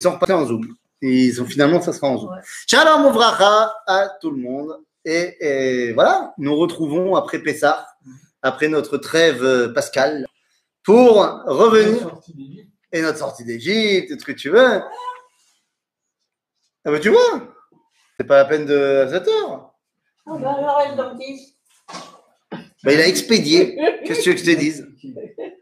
[0.00, 0.74] sont repartis en Zoom.
[1.00, 2.30] Ils ont finalement, ça sera en Zoom.
[2.66, 4.78] Shalom Ouvracha à tout le monde.
[5.04, 7.86] Et, et voilà, nous retrouvons après Pessah,
[8.42, 10.26] après notre trêve euh, pascale,
[10.82, 11.16] pour
[11.46, 12.20] revenir.
[12.92, 14.80] Et notre sortie d'Égypte, et ce que tu veux.
[16.84, 17.54] Ah bah tu vois,
[18.18, 19.74] c'est pas la peine de 7 heures.
[20.26, 21.56] Ah bah alors, elle dentiste.
[22.82, 23.76] Bah, il a expédié.
[24.04, 24.88] Qu'est-ce que tu veux que je te dise?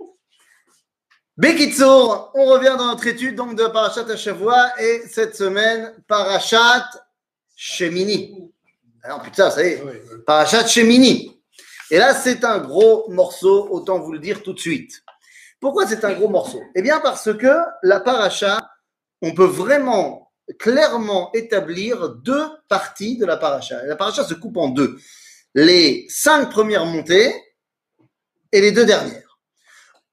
[1.39, 6.89] Bekitsour, on revient dans notre étude donc de Parashat Hashavua et cette semaine, Parashat
[7.55, 8.51] Shemini.
[9.03, 9.85] Alors putain, ça y est,
[10.25, 11.39] Parashat Shemini.
[11.91, 15.03] Et là, c'est un gros morceau, autant vous le dire tout de suite.
[15.61, 16.63] Pourquoi c'est un gros morceau?
[16.75, 18.71] Eh bien parce que la Parasha,
[19.21, 23.85] on peut vraiment clairement établir deux parties de la Parasha.
[23.85, 24.99] La Parasha se coupe en deux.
[25.55, 27.35] Les cinq premières montées
[28.53, 29.26] et les deux dernières.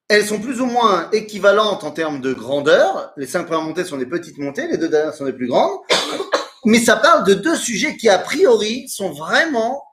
[0.10, 3.14] Elles sont plus ou moins équivalentes en termes de grandeur.
[3.18, 5.80] Les cinq premières montées sont des petites montées, les deux dernières sont des plus grandes.
[6.66, 9.84] Mais ça parle de deux sujets qui, a priori, sont vraiment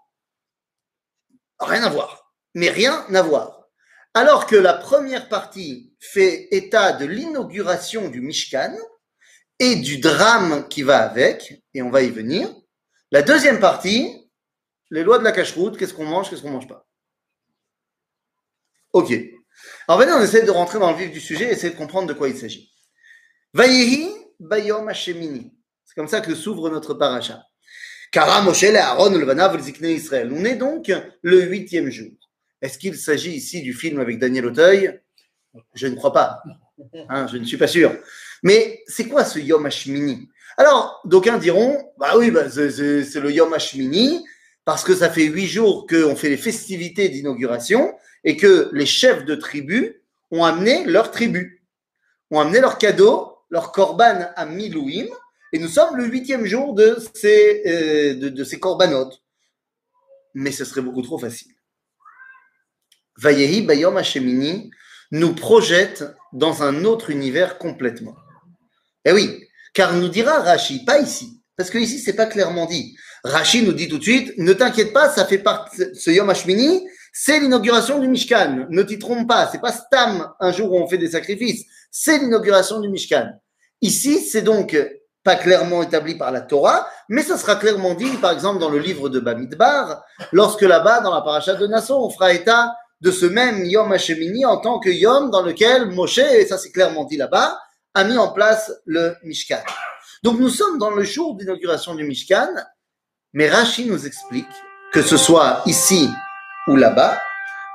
[1.59, 2.33] rien à voir.
[2.55, 3.69] Mais rien à voir.
[4.15, 8.77] Alors que la première partie fait état de l'inauguration du Mishkan
[9.61, 12.51] et du drame qui va avec, et on va y venir.
[13.13, 14.29] La deuxième partie,
[14.91, 16.87] les lois de la cache-route, qu'est-ce qu'on mange, qu'est-ce qu'on mange pas?
[18.93, 19.13] Ok.
[19.89, 22.09] Alors maintenant, on essaie de rentrer dans le vif du sujet et essayer de comprendre
[22.09, 22.73] de quoi il s'agit.
[23.53, 25.53] Vayehi bayom hashemini.
[25.85, 27.43] C'est comme ça que s'ouvre notre paracha.
[28.13, 30.33] Kara Moshe Aaron le Vanav le Israël.
[30.33, 32.11] On est donc le huitième jour.
[32.63, 35.01] Est-ce qu'il s'agit ici du film avec Daniel Auteuil?
[35.75, 36.43] Je ne crois pas.
[37.09, 37.97] Hein, je ne suis pas sûr.
[38.43, 42.71] Mais c'est quoi ce Yom Hashmini Alors, d'aucuns diront, bah oui, bah, c'est
[43.21, 44.25] le Yom Hashmini,
[44.65, 47.93] parce que ça fait huit jours qu'on fait les festivités d'inauguration
[48.25, 49.95] et que les chefs de tribus
[50.31, 51.65] ont amené leur tribu,
[52.31, 55.07] ont amené leurs cadeaux, leur korban à Milouim,
[55.53, 59.21] et nous sommes le huitième jour de ces, euh, de, ces corbanotes.
[60.35, 61.53] Mais ce serait beaucoup trop facile.
[63.17, 64.71] Vayehi Bayom Hashemini
[65.11, 68.15] nous projette dans un autre univers complètement.
[69.05, 69.45] Eh oui,
[69.75, 72.97] car nous dira Rashi, pas ici, parce que ici c'est pas clairement dit.
[73.25, 76.87] Rashi nous dit tout de suite, ne t'inquiète pas, ça fait partie, ce Yom Hashmini,
[77.13, 78.67] c'est l'inauguration du Mishkan.
[78.71, 82.19] Ne t'y trompe pas, c'est pas Stam un jour où on fait des sacrifices, c'est
[82.19, 83.31] l'inauguration du Mishkan.
[83.81, 84.77] Ici, c'est donc
[85.23, 88.79] pas clairement établi par la Torah, mais ça sera clairement dit, par exemple, dans le
[88.79, 93.27] livre de Bamidbar, lorsque là-bas, dans la paracha de Nassau, on fera état de ce
[93.27, 97.17] même Yom Hashemini en tant que Yom dans lequel Moshe, et ça c'est clairement dit
[97.17, 97.59] là-bas,
[97.95, 99.61] a mis en place le Mishkan.
[100.23, 102.49] Donc nous sommes dans le jour d'inauguration du Mishkan,
[103.33, 104.49] mais Rashi nous explique
[104.93, 106.09] que ce soit ici
[106.71, 107.21] ou là-bas,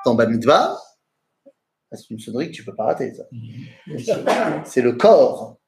[0.05, 0.81] dans Bamidbar,
[1.91, 3.23] c'est une sonnerie que tu peux pas rater, ça.
[4.65, 5.59] C'est le corps.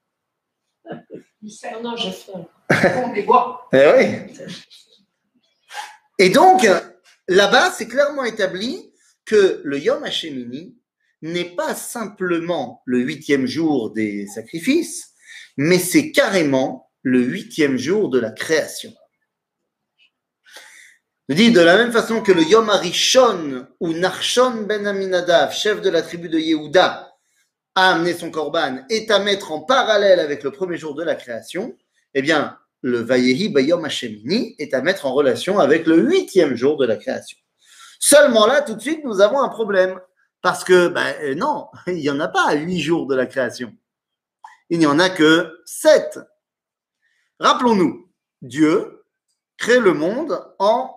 [3.73, 4.45] Eh oui.
[6.19, 6.65] Et donc,
[7.27, 8.93] là-bas, c'est clairement établi
[9.25, 10.77] que le Yom Hashemini
[11.21, 15.13] n'est pas simplement le huitième jour des sacrifices,
[15.57, 18.93] mais c'est carrément le huitième jour de la création.
[21.29, 25.89] Dit de la même façon que le Yom Arishon ou Narshon ben Aminadav, chef de
[25.89, 27.13] la tribu de Yehuda,
[27.75, 31.15] a amené son korban, est à mettre en parallèle avec le premier jour de la
[31.15, 31.75] création,
[32.13, 36.77] eh bien, le Vayehi Bayom Hashemini est à mettre en relation avec le huitième jour
[36.77, 37.37] de la création.
[37.99, 39.99] Seulement là, tout de suite, nous avons un problème.
[40.41, 43.75] Parce que, ben euh, non, il n'y en a pas huit jours de la création.
[44.69, 46.19] Il n'y en a que sept.
[47.39, 48.09] Rappelons-nous,
[48.41, 49.03] Dieu
[49.57, 50.96] crée le monde en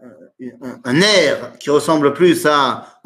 [0.83, 2.99] un, air qui ressemble plus à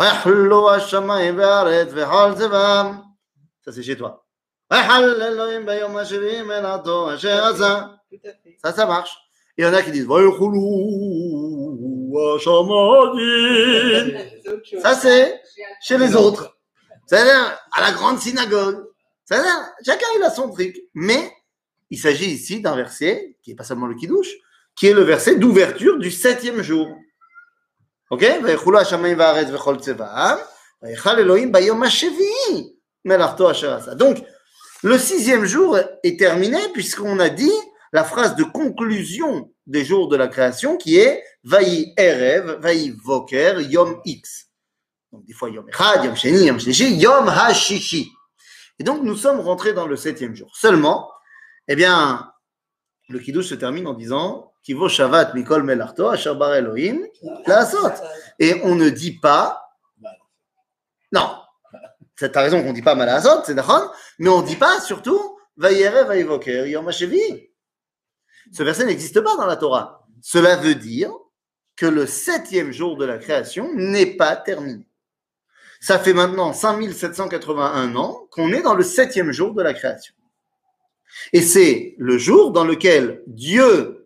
[3.64, 4.26] ça c'est chez toi.
[8.64, 9.18] Ça, ça marche.
[9.58, 10.08] Et il y en a qui disent
[14.82, 15.42] Ça, c'est
[15.82, 16.58] chez les autres.
[17.08, 18.86] c'est à à la grande synagogue.
[19.26, 19.36] c'est
[19.86, 20.76] chacun il a son truc.
[20.94, 21.32] Mais
[21.90, 24.32] il s'agit ici d'un verset qui n'est pas seulement le qui douche,
[24.76, 26.88] qui est le verset d'ouverture du septième jour.
[33.96, 34.24] Donc,
[34.86, 37.52] Le sixième jour est terminé puisqu'on a dit
[37.92, 43.62] la phrase de conclusion des jours de la création qui est Vaï Erev, Vaï Voker,
[43.62, 44.52] Yom X.
[45.12, 48.12] Donc des fois Yom Echad, Yom Sheni, Yom Shlishi, Yom HaShishi.
[48.78, 50.56] Et donc nous sommes rentrés dans le septième jour.
[50.56, 51.10] Seulement,
[51.68, 52.32] eh bien,
[53.10, 57.06] le Kiddush se termine en disant Kivo Shavat Mikol Melarto, Asher Bar Elohim,
[57.46, 57.70] la.
[58.40, 59.62] Et on ne dit pas,
[61.12, 61.30] non,
[62.18, 64.82] tu as raison qu'on ne dit pas Malazot, c'est d'accord, mais on ne dit pas
[64.82, 66.08] surtout Vayere.
[68.52, 70.08] Ce verset n'existe pas dans la Torah.
[70.22, 71.12] Cela veut dire
[71.76, 74.88] que le septième jour de la création n'est pas terminé.
[75.80, 80.16] Ça fait maintenant 5781 ans qu'on est dans le septième jour de la création.
[81.34, 84.05] Et c'est le jour dans lequel Dieu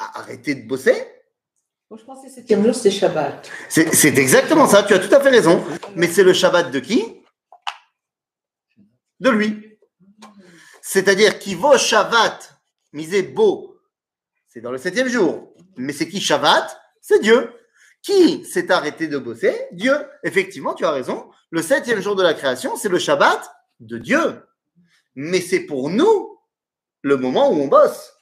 [0.00, 1.06] a arrêté de bosser.
[1.90, 3.50] Moi, je pense que le septième jour, c'est Shabbat.
[3.68, 5.64] C'est c'est exactement ça, tu as tout à fait raison.
[5.94, 7.22] Mais c'est le Shabbat de qui?
[9.20, 9.78] De lui.
[10.82, 12.58] C'est-à-dire qui vaut Shabbat,
[12.92, 13.76] misé beau,
[14.48, 15.54] c'est dans le septième jour.
[15.76, 16.80] Mais c'est qui Shabbat?
[17.00, 17.52] C'est Dieu.
[18.02, 19.68] Qui s'est arrêté de bosser?
[19.72, 19.94] Dieu.
[20.24, 21.30] Effectivement, tu as raison.
[21.50, 24.42] Le septième jour de la création, c'est le Shabbat de Dieu.
[25.14, 26.38] Mais c'est pour nous
[27.02, 28.12] le moment où on bosse.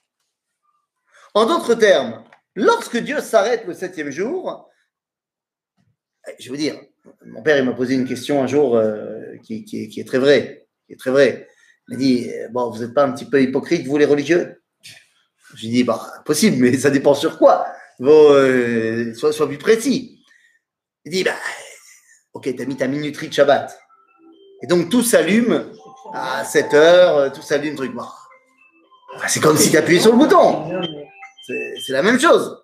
[1.38, 2.24] En d'autres termes,
[2.56, 4.68] lorsque Dieu s'arrête le septième jour,
[6.36, 6.80] je vais vous dire,
[7.24, 10.94] mon père il m'a posé une question un jour euh, qui, est, très vraie, qui
[10.94, 11.46] est très vraie.
[11.86, 14.60] Il m'a dit, bon, vous n'êtes pas un petit peu hypocrite, vous les religieux?
[15.54, 17.68] J'ai dit, bah, possible, mais ça dépend sur quoi.
[18.00, 20.20] Bon, euh, sois, plus précis.
[21.04, 21.36] Il dit, bah,
[22.32, 23.78] ok, tu as mis ta minuterie de Shabbat.
[24.64, 25.70] Et donc tout s'allume
[26.12, 27.94] à 7 heures, euh, tout s'allume, truc.
[27.94, 28.02] Bon.
[29.28, 30.68] C'est comme si tu appuyais sur le bouton.
[31.80, 32.62] C'est la même chose.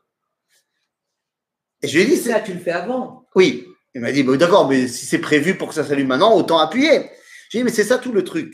[1.83, 3.27] Et je lui ai dit, c'est- Ça, tu le fais avant.
[3.35, 3.67] oui.
[3.97, 6.59] Il m'a dit, bah, d'accord, mais si c'est prévu pour que ça s'allume maintenant, autant
[6.59, 7.09] appuyer.
[7.49, 8.53] J'ai dit, mais c'est ça tout le truc.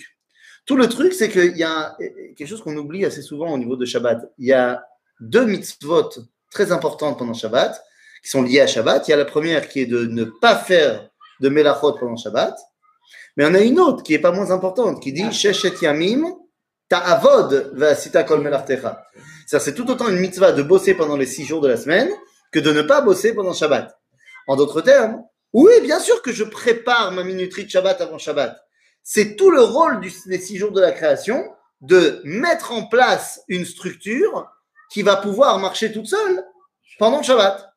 [0.66, 1.96] Tout le truc, c'est qu'il y a
[2.36, 4.20] quelque chose qu'on oublie assez souvent au niveau de Shabbat.
[4.36, 4.84] Il y a
[5.18, 6.10] deux mitzvot
[6.50, 7.82] très importantes pendant Shabbat,
[8.22, 9.08] qui sont liées à Shabbat.
[9.08, 11.08] Il y a la première qui est de ne pas faire
[11.40, 12.58] de melachot pendant Shabbat.
[13.38, 16.34] Mais on a une autre qui est pas moins importante, qui dit Sheshet Yamim,
[16.90, 19.06] Ta'avod Vasita Kol Melartecha.
[19.58, 22.08] C'est tout autant une mitzvah de bosser pendant les six jours de la semaine
[22.52, 23.98] que de ne pas bosser pendant Shabbat.
[24.46, 28.56] En d'autres termes, oui, bien sûr que je prépare ma minuterie de Shabbat avant Shabbat.
[29.02, 33.64] C'est tout le rôle des six jours de la création de mettre en place une
[33.64, 34.48] structure
[34.90, 36.44] qui va pouvoir marcher toute seule
[36.98, 37.74] pendant le Shabbat.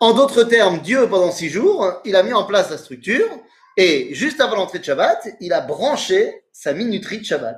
[0.00, 3.28] En d'autres termes, Dieu, pendant six jours, il a mis en place la structure
[3.76, 7.56] et juste avant l'entrée de Shabbat, il a branché sa minuterie de Shabbat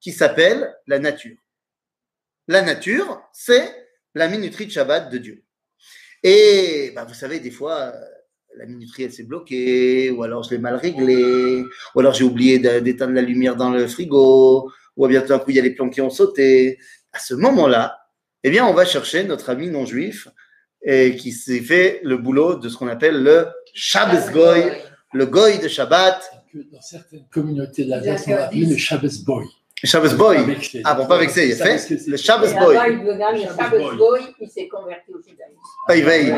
[0.00, 1.41] qui s'appelle la nature.
[2.48, 3.72] La nature, c'est
[4.14, 5.44] la minuterie de Shabbat de Dieu.
[6.22, 7.92] Et bah, vous savez, des fois, euh,
[8.56, 12.58] la minuterie, elle s'est bloquée, ou alors je l'ai mal réglée, ou alors j'ai oublié
[12.58, 15.74] d'éteindre la lumière dans le frigo, ou bien tout d'un coup, il y a les
[15.74, 16.78] plans qui ont sauté.
[17.12, 17.98] À ce moment-là,
[18.42, 20.28] eh bien, on va chercher notre ami non-juif
[20.84, 24.72] et qui s'est fait le boulot de ce qu'on appelle le Shabbos Goy,
[25.12, 26.20] le Goy de Shabbat,
[26.52, 29.46] que dans certaines communautés de la on appelait le Shabbos Boy.
[29.84, 30.38] Shabbos Boy.
[30.84, 32.76] Ah bon, pas vexé, il a Ça, fait le Shabbos Boy.
[32.88, 33.96] il le Shabbos Boy.
[33.96, 35.56] Boy, s'est converti au judaïsme.
[35.88, 36.32] Ah, il veille.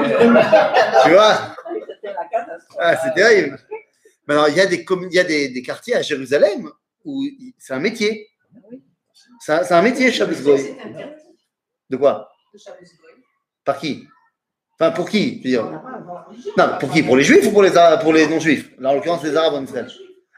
[1.04, 1.34] Tu vois
[1.72, 2.78] C'était la catastrophe.
[2.78, 3.58] Ah, c'est terrible.
[4.26, 6.70] Maintenant, il y a des, il y a des, des quartiers à Jérusalem
[7.04, 7.22] où
[7.58, 8.26] c'est un métier.
[9.40, 10.74] C'est un, métier, Shabbos interdit,
[11.90, 12.30] De quoi?
[12.54, 12.58] Le.
[13.64, 14.06] Par qui?
[14.78, 15.82] Enfin, pour qui je veux dire?
[16.56, 17.02] Non, pour qui?
[17.02, 17.70] Pour les juifs ou pour les,
[18.00, 18.70] pour les non-juifs?
[18.78, 19.88] Là, en l'occurrence, les arabes en Israël.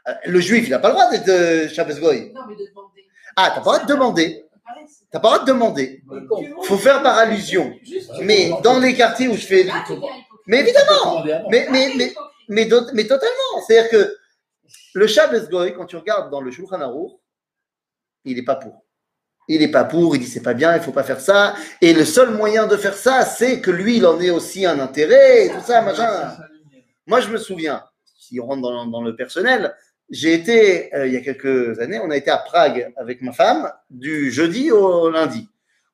[0.09, 2.33] Euh, Le juif, il n'a pas le droit d'être euh, Shabbos Goy.
[2.35, 2.96] Non, mais de demander.
[3.37, 4.47] Ah, t'as pas le droit de demander.
[5.13, 6.03] T'as pas le droit de demander.
[6.63, 7.75] Faut faire par allusion.
[8.23, 9.69] Mais dans les quartiers où je fais.
[10.47, 12.15] Mais évidemment Mais, mais, mais,
[12.49, 13.63] mais, totalement.
[13.67, 14.17] C'est-à-dire que
[14.95, 17.13] le Shabbos Goy, quand tu regardes dans le Shulchan Aruch,
[18.25, 18.83] il n'est pas pour.
[19.49, 21.55] Il n'est pas pour, il dit c'est pas bien, il faut pas faire ça.
[21.81, 24.81] Et le seul moyen de faire ça, c'est que lui, il en ait aussi un
[24.81, 26.37] intérêt, tout ça, machin.
[27.07, 27.85] Moi, je me souviens,
[28.19, 29.73] si on rentre dans le personnel,
[30.11, 33.33] j'ai été, euh, il y a quelques années, on a été à Prague avec ma
[33.33, 35.49] femme, du jeudi au lundi.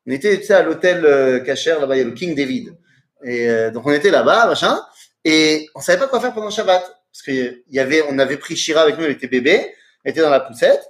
[0.06, 2.76] On était tu sais, à l'hôtel euh, Cacher, là-bas, il y a le King David.
[3.24, 4.80] Et euh, donc, on était là-bas, machin,
[5.24, 6.82] et on savait pas quoi faire pendant Shabbat.
[6.82, 10.22] Parce qu'il y avait, on avait pris Shira avec nous, elle était bébé, elle était
[10.22, 10.82] dans la poussette,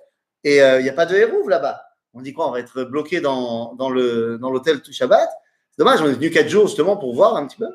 [0.45, 1.83] et euh, il n'y a pas de hérouve là-bas.
[2.15, 2.49] On dit quoi?
[2.49, 5.29] On va être bloqué dans, dans le dans l'hôtel tout Shabbat.
[5.71, 7.71] C'est dommage, on est venu quatre jours justement pour voir un petit peu.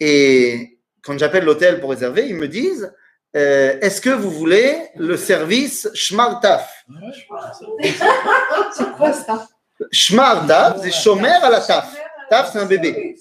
[0.00, 2.92] Et quand j'appelle l'hôtel pour réserver, ils me disent
[3.36, 6.84] euh, Est-ce que vous voulez le service Shmartaf
[8.72, 9.48] C'est quoi ça
[9.92, 11.94] Shmartaf, c'est chômer à la taf.
[12.30, 13.14] Taf, c'est un bébé.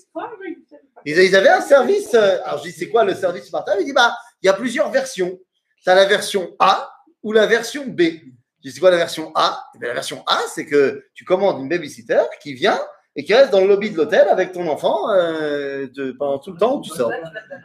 [1.05, 2.13] Ils, avaient un service.
[2.13, 4.53] euh, alors je dis C'est quoi le service Shmartaf Il dit Bah, il y a
[4.53, 5.38] plusieurs versions.
[5.84, 6.91] Tu as la version A
[7.22, 9.65] ou la version B Je dis, c'est quoi la version A?
[9.75, 12.79] Eh bien, La version A, c'est que tu commandes une babysitter qui vient
[13.15, 16.51] et qui reste dans le lobby de l'hôtel avec ton enfant euh, de- pendant tout
[16.51, 17.12] le temps où tu sors.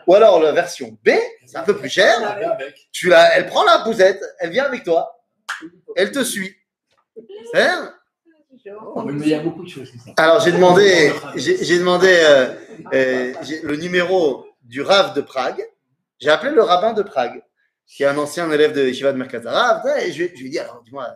[0.07, 1.11] Ou alors la version B,
[1.47, 2.15] c'est un peu plus cher.
[2.93, 5.21] Tu la, elle prend la poussette, elle vient avec toi,
[5.97, 6.55] elle te suit.
[7.55, 7.93] Hein
[9.07, 10.13] Oui, mais il y a beaucoup de choses comme ça.
[10.23, 12.55] Alors j'ai demandé, j'ai demandé euh,
[12.95, 13.33] euh,
[13.65, 15.63] le numéro du Rav de Prague.
[16.21, 17.43] J'ai appelé le rabbin de Prague,
[17.87, 20.41] qui est un ancien élève de Yeshiva de Merkaz Arav, et je, lui ai- je
[20.43, 21.09] lui ai dit alors dis-moi,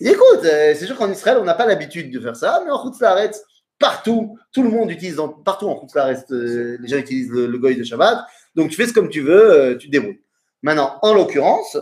[0.00, 2.82] écoute, euh, c'est sûr qu'en Israël on n'a pas l'habitude de faire ça, mais en
[2.82, 3.42] Chutz Laaretz,
[3.78, 7.58] partout, tout le monde utilise, partout en Chutz Laaretz, euh, les gens utilisent le, le
[7.58, 8.18] goy de Shabbat,
[8.54, 10.20] donc tu fais ce comme tu veux, euh, tu te débrouilles.
[10.62, 11.76] Maintenant, en l'occurrence,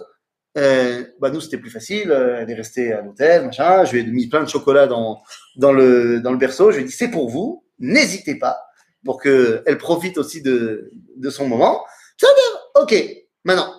[0.56, 4.04] euh, bah nous c'était plus facile, elle est restée à l'hôtel, machin, je lui ai
[4.04, 5.20] mis plein de chocolat dans,
[5.56, 8.60] dans, le, dans le berceau, je lui ai dit c'est pour vous, n'hésitez pas,
[9.04, 11.84] pour qu'elle profite aussi de, de son moment.
[12.16, 12.28] Ça
[12.76, 12.94] ok,
[13.44, 13.72] maintenant,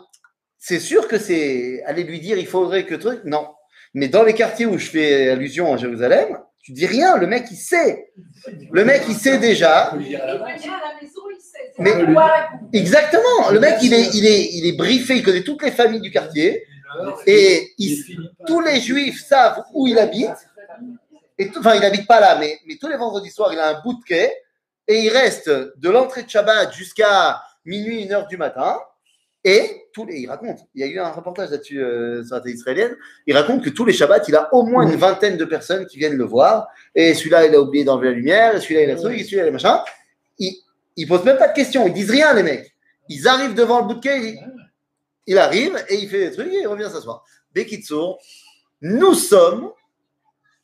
[0.58, 3.48] c'est sûr que c'est aller lui dire il faudrait que truc, non.
[3.96, 7.46] Mais dans les quartiers où je fais allusion à Jérusalem, tu dis rien, le mec
[7.50, 8.12] il sait.
[8.72, 9.94] Le mec il sait déjà,
[11.80, 11.92] Mais-
[12.74, 16.02] exactement, le mec il est, il est, il est briefé, il connaît toutes les familles
[16.02, 16.64] du quartier,
[17.26, 18.04] et il,
[18.46, 20.30] tous les juifs savent où il habite,
[21.38, 23.70] et tout- enfin il habite pas là, mais, mais tous les vendredis soirs il a
[23.78, 24.32] un bout de quai,
[24.88, 28.78] et il reste de l'entrée de Shabbat jusqu'à minuit, une heure du matin,
[29.48, 32.42] et tous les, il raconte, il y a eu un reportage là-dessus euh, sur la
[32.42, 32.98] télé israélienne,
[33.28, 35.98] il raconte que tous les Shabbats, il a au moins une vingtaine de personnes qui
[36.00, 38.96] viennent le voir, et celui-là il a oublié d'enlever la lumière, et celui-là il a
[38.96, 39.82] truc, et celui-là il a machin,
[40.40, 40.56] ils,
[40.98, 42.76] ils posent même pas de questions, ils disent rien les mecs,
[43.08, 44.40] ils arrivent devant le bout de quai, ils-
[45.28, 47.24] il arrive et il fait des trucs et il revient s'asseoir.
[47.54, 48.20] Bekitsour,
[48.82, 49.72] nous sommes,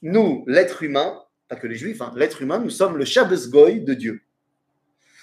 [0.02, 3.82] nous, l'être humain, pas que les juifs, hein, l'être humain, nous sommes le Shabbos Goy
[3.82, 4.22] de Dieu.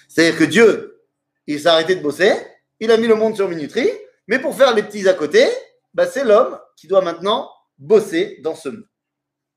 [0.07, 1.01] C'est-à-dire que Dieu,
[1.47, 2.33] il s'est arrêté de bosser,
[2.79, 3.91] il a mis le monde sur minuterie,
[4.27, 5.47] mais pour faire les petits à côté,
[5.93, 8.87] bah, c'est l'homme qui doit maintenant bosser dans ce monde.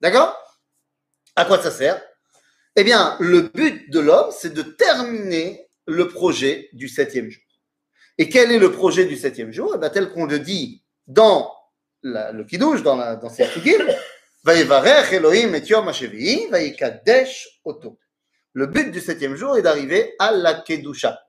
[0.00, 0.36] D'accord?
[1.36, 2.02] À quoi ça sert?
[2.76, 7.42] Eh bien, le but de l'homme, c'est de terminer le projet du septième jour.
[8.18, 9.72] Et quel est le projet du septième jour?
[9.74, 11.52] Eh bien, Tel qu'on le dit dans
[12.02, 13.30] le Kiddush, dans, la, dans.
[18.54, 21.20] Le but du septième jour est d'arriver à la Kedusha.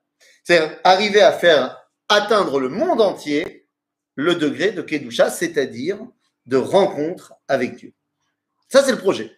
[0.44, 1.83] C'est-à-dire arriver à faire
[2.14, 3.68] atteindre le monde entier
[4.16, 6.00] le degré de Kedusha, c'est-à-dire
[6.46, 7.94] de rencontre avec Dieu.
[8.70, 9.32] Ça, c'est le projet.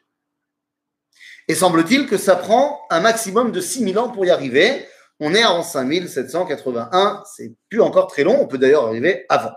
[1.47, 4.87] Et semble-t-il que ça prend un maximum de 6000 ans pour y arriver.
[5.19, 9.53] On est en 5781, c'est plus encore très long, on peut d'ailleurs arriver avant.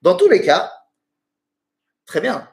[0.00, 0.72] Dans tous les cas,
[2.06, 2.48] très bien.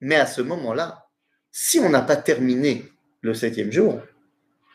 [0.00, 1.06] Mais à ce moment-là,
[1.52, 2.84] si on n'a pas terminé
[3.20, 4.00] le septième jour,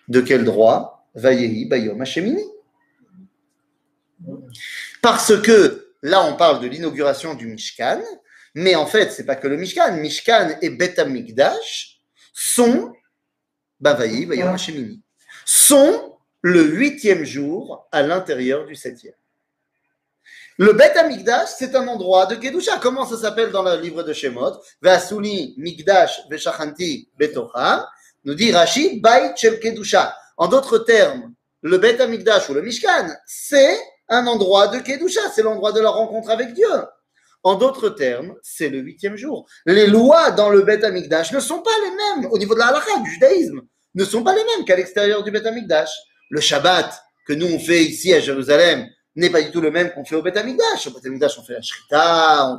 [0.07, 2.43] de quel droit Vayehi Bayom Hashemini?
[5.01, 8.01] Parce que là, on parle de l'inauguration du Mishkan,
[8.53, 9.97] mais en fait, c'est pas que le Mishkan.
[9.97, 11.99] Mishkan et Bet Amikdash
[12.33, 12.93] sont
[13.79, 14.55] Bavayi, Bayom
[15.45, 19.13] sont le huitième jour à l'intérieur du septième.
[20.57, 22.79] Le Bet Amikdash, c'est un endroit de Kedusha.
[22.81, 24.53] Comment ça s'appelle dans le livre de Shemot?
[24.81, 27.89] Ve'asuli Mikdash ve'shachanti betocha,
[28.23, 30.15] nous dit Rashi, Bait shel Kedusha.
[30.37, 33.77] En d'autres termes, le Bet Amikdash ou le Mishkan, c'est
[34.09, 36.67] un endroit de Kedusha, c'est l'endroit de la rencontre avec Dieu.
[37.43, 39.45] En d'autres termes, c'est le huitième jour.
[39.65, 42.67] Les lois dans le Bet Amikdash ne sont pas les mêmes au niveau de la
[42.67, 43.62] halakha, du judaïsme,
[43.93, 45.91] ne sont pas les mêmes qu'à l'extérieur du Bet Amikdash.
[46.31, 46.91] Le Shabbat
[47.27, 50.15] que nous on fait ici à Jérusalem n'est pas du tout le même qu'on fait
[50.15, 50.88] au Bet Amikdash.
[50.88, 52.57] Au Bet Amikdash, on fait la shrita,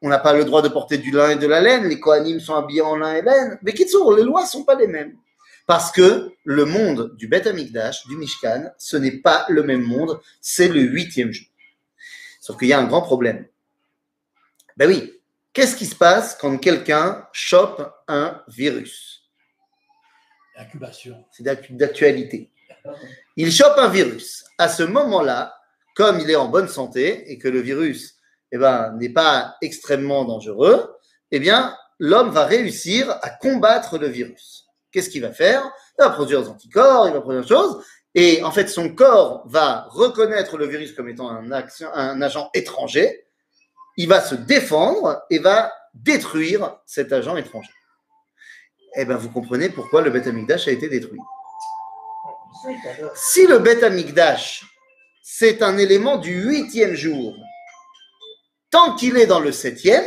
[0.00, 2.40] on, n'a pas le droit de porter du lin et de la laine, les Kohanim
[2.40, 3.58] sont habillés en lin et laine.
[3.62, 5.16] Mais Kitsour, les lois sont pas les mêmes.
[5.66, 10.20] Parce que le monde du Bet Amikdash, du Mishkan, ce n'est pas le même monde,
[10.40, 11.46] c'est le huitième jour.
[12.40, 13.46] Sauf qu'il y a un grand problème.
[14.76, 15.20] Ben oui,
[15.52, 19.24] qu'est-ce qui se passe quand quelqu'un chope un virus?
[20.56, 21.24] Incubation.
[21.32, 22.50] C'est d'actu- d'actualité.
[23.36, 24.44] Il chope un virus.
[24.58, 25.58] À ce moment-là,
[25.96, 28.14] comme il est en bonne santé et que le virus
[28.52, 30.94] eh ben, n'est pas extrêmement dangereux,
[31.32, 34.65] eh bien, l'homme va réussir à combattre le virus.
[34.92, 35.70] Qu'est-ce qu'il va faire?
[35.98, 37.84] Il va produire des anticorps, il va produire des choses,
[38.18, 43.26] et en fait, son corps va reconnaître le virus comme étant un, agent étranger,
[43.98, 47.70] il va se défendre et va détruire cet agent étranger.
[48.94, 51.20] Eh bien, vous comprenez pourquoi le Beth Amikdash a été détruit.
[53.14, 54.64] Si le Beth Amikdash,
[55.22, 57.36] c'est un élément du huitième jour,
[58.70, 60.06] tant qu'il est dans le septième,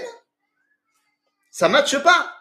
[1.51, 2.38] ça ne matche pas.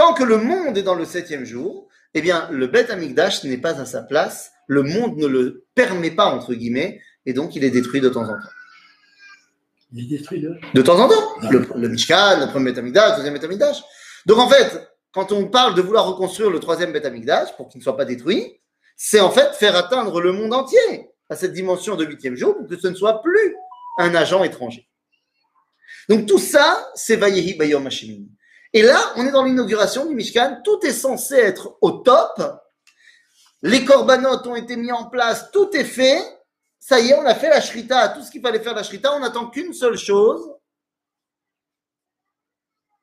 [0.00, 3.58] Tant que le monde est dans le septième jour, eh bien, le Beth Amikdash n'est
[3.58, 7.64] pas à sa place, le monde ne le permet pas, entre guillemets, et donc il
[7.64, 8.48] est détruit de temps en temps.
[9.92, 10.42] Il est détruit.
[10.72, 11.50] De temps en temps.
[11.50, 13.76] Le, le Mishkan, le premier Betamigdash, le deuxième Betamigdash.
[14.24, 17.82] Donc en fait, quand on parle de vouloir reconstruire le troisième Betamigdash pour qu'il ne
[17.82, 18.58] soit pas détruit,
[18.96, 22.66] c'est en fait faire atteindre le monde entier à cette dimension de huitième jour pour
[22.66, 23.54] que ce ne soit plus
[23.98, 24.88] un agent étranger.
[26.08, 28.28] Donc tout ça, c'est Vayehi Bayom Hashemim.
[28.72, 30.60] Et là, on est dans l'inauguration du Mishkan.
[30.64, 32.40] Tout est censé être au top.
[33.62, 35.50] Les corbanotes ont été mis en place.
[35.50, 36.22] Tout est fait.
[36.78, 38.08] Ça y est, on a fait la shrita.
[38.10, 39.12] Tout ce qu'il fallait faire la shrita.
[39.14, 40.54] On n'attend qu'une seule chose.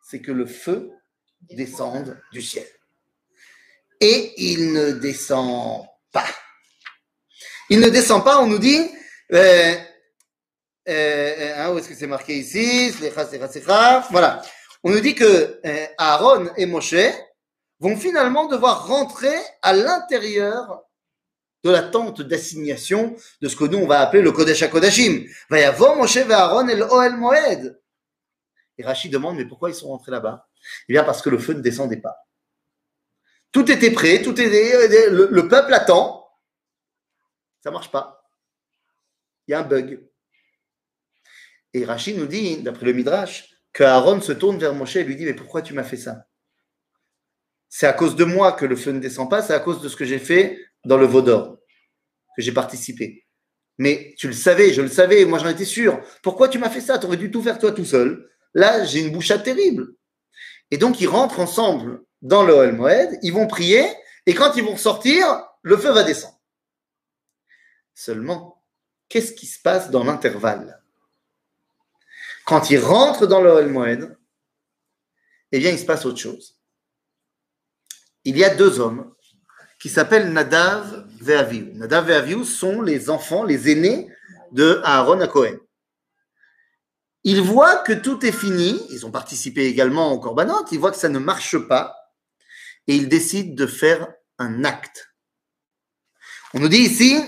[0.09, 0.91] C'est que le feu
[1.50, 2.65] descende du ciel.
[4.00, 6.25] Et il ne descend pas.
[7.69, 8.89] Il ne descend pas, on nous dit,
[9.33, 9.75] euh,
[10.88, 12.91] euh, hein, où est-ce que c'est marqué ici?
[14.09, 14.41] Voilà.
[14.84, 16.96] On nous dit que euh, Aaron et Moshe
[17.79, 20.84] vont finalement devoir rentrer à l'intérieur
[21.63, 25.25] de la tente d'assignation de ce que nous on va appeler le Kodesh HaKodashim.
[25.50, 27.81] Va y avoir Moshe et Aaron et le Oel Moed.
[28.77, 30.48] Et Rachid demande, mais pourquoi ils sont rentrés là-bas?
[30.88, 32.15] Eh bien parce que le feu ne descendait pas.
[33.51, 36.29] Tout était prêt, tout était, le, le peuple attend.
[37.63, 38.29] Ça marche pas.
[39.48, 40.07] Il y a un bug.
[41.74, 45.15] Et Rachid nous dit, d'après le Midrash, que Aaron se tourne vers Moshe et lui
[45.15, 46.25] dit Mais pourquoi tu m'as fait ça?
[47.69, 49.88] C'est à cause de moi que le feu ne descend pas, c'est à cause de
[49.88, 51.60] ce que j'ai fait dans le Vaudor,
[52.36, 53.27] que j'ai participé.
[53.77, 56.01] Mais tu le savais, je le savais, moi j'en étais sûr.
[56.24, 56.98] Pourquoi tu m'as fait ça?
[56.98, 58.27] Tu aurais dû tout faire toi tout seul.
[58.55, 59.93] Là, j'ai une bouchade terrible.
[60.72, 63.86] Et donc, ils rentrent ensemble dans le Moed, ils vont prier,
[64.25, 66.41] et quand ils vont sortir, le feu va descendre.
[67.93, 68.63] Seulement,
[69.07, 70.81] qu'est-ce qui se passe dans l'intervalle?
[72.47, 74.17] Quand ils rentrent dans le Hol Moed,
[75.51, 76.57] eh bien, il se passe autre chose.
[78.23, 79.13] Il y a deux hommes
[79.79, 81.61] qui s'appellent Nadav et.
[81.73, 84.09] Nadav et sont les enfants, les aînés
[84.53, 85.57] de Aaron à Cohen.
[87.25, 90.97] Ils voient que tout est fini, ils ont participé également au Korbanot, ils voient que
[90.97, 91.97] ça ne marche pas,
[92.87, 94.07] et ils décident de faire
[94.38, 95.13] un acte.
[96.53, 97.21] On nous dit ici,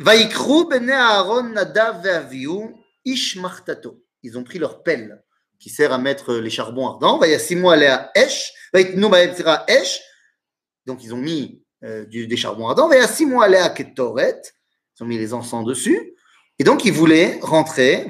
[0.00, 4.02] Vaikru bene Aaron Nadav ve'avihu ish martato.
[4.22, 5.22] Ils ont pris leur pelle
[5.58, 7.20] qui sert à mettre les charbons ardents.
[10.86, 12.90] Donc ils ont mis euh, des charbons ardents.
[12.90, 13.24] Ils
[15.00, 16.14] ont mis les encens dessus.
[16.58, 18.06] Et donc ils voulaient rentrer.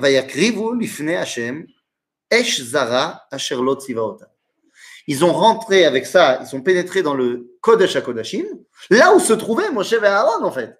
[5.06, 8.46] Ils ont rentré avec ça, ils sont pénétrés dans le Kodesh HaKodashim,
[8.90, 10.78] là où se trouvait Moshe et Aaron en fait.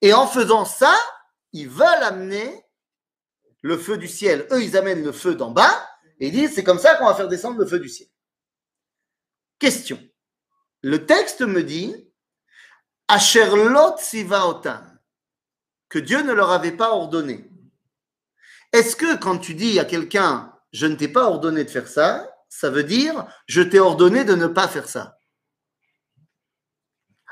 [0.00, 0.94] Et en faisant ça,
[1.52, 2.64] ils veulent amener
[3.62, 4.46] le feu du ciel.
[4.50, 7.14] Eux, ils amènent le feu d'en bas et ils disent c'est comme ça qu'on va
[7.14, 8.08] faire descendre le feu du ciel.
[9.58, 10.00] Question.
[10.82, 11.94] Le texte me dit
[13.08, 14.98] Asherlot Sivaotam,
[15.88, 17.50] que Dieu ne leur avait pas ordonné.
[18.72, 22.32] Est-ce que quand tu dis à quelqu'un je ne t'ai pas ordonné de faire ça,
[22.48, 25.18] ça veut dire je t'ai ordonné de ne pas faire ça?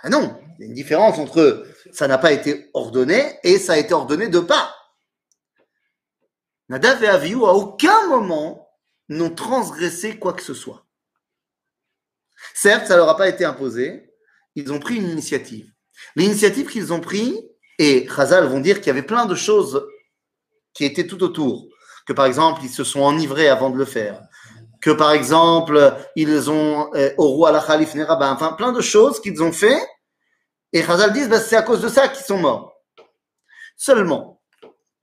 [0.02, 3.74] Ah non, il y a une différence entre ça n'a pas été ordonné et ça
[3.74, 4.74] a été ordonné de pas.
[6.68, 8.68] Nadav et Avihu à aucun moment
[9.08, 10.84] n'ont transgressé quoi que ce soit.
[12.54, 14.12] Certes, ça leur a pas été imposé,
[14.54, 15.72] ils ont pris une initiative.
[16.14, 17.38] L'initiative qu'ils ont pris,
[17.78, 19.86] et Chazal vont dire qu'il y avait plein de choses
[20.74, 21.68] qui étaient tout autour,
[22.06, 24.20] que par exemple, ils se sont enivrés avant de le faire,
[24.80, 29.20] que par exemple, ils ont euh, au roi la Khalif Neraba, enfin plein de choses
[29.20, 29.80] qu'ils ont fait,
[30.72, 32.74] et Chazal disent c'est à cause de ça qu'ils sont morts.
[33.76, 34.42] Seulement,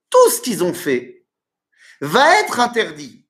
[0.10, 1.14] tout ce qu'ils ont fait
[2.01, 3.25] va être interdit.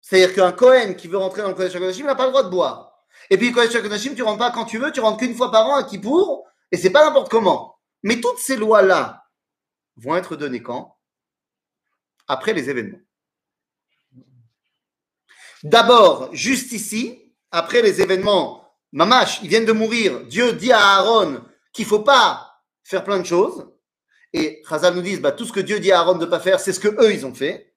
[0.00, 2.50] C'est-à-dire qu'un Kohen qui veut rentrer dans le Kodesh HaKodashim n'a pas le droit de
[2.50, 2.92] boire.
[3.30, 5.50] Et puis le Kodesh HaKodashim, tu rentres pas quand tu veux, tu rentres qu'une fois
[5.50, 7.78] par an à Kippour, et c'est pas n'importe comment.
[8.02, 9.24] Mais toutes ces lois-là
[9.96, 10.98] vont être données quand?
[12.28, 13.00] Après les événements.
[15.62, 20.24] D'abord, juste ici, après les événements, Mamash, ils viennent de mourir.
[20.26, 21.42] Dieu dit à Aaron
[21.72, 23.66] qu'il faut pas faire plein de choses.
[24.34, 26.40] Et Chazal nous dit, bah, tout ce que Dieu dit à Aaron de ne pas
[26.40, 27.72] faire, c'est ce que eux ils ont fait.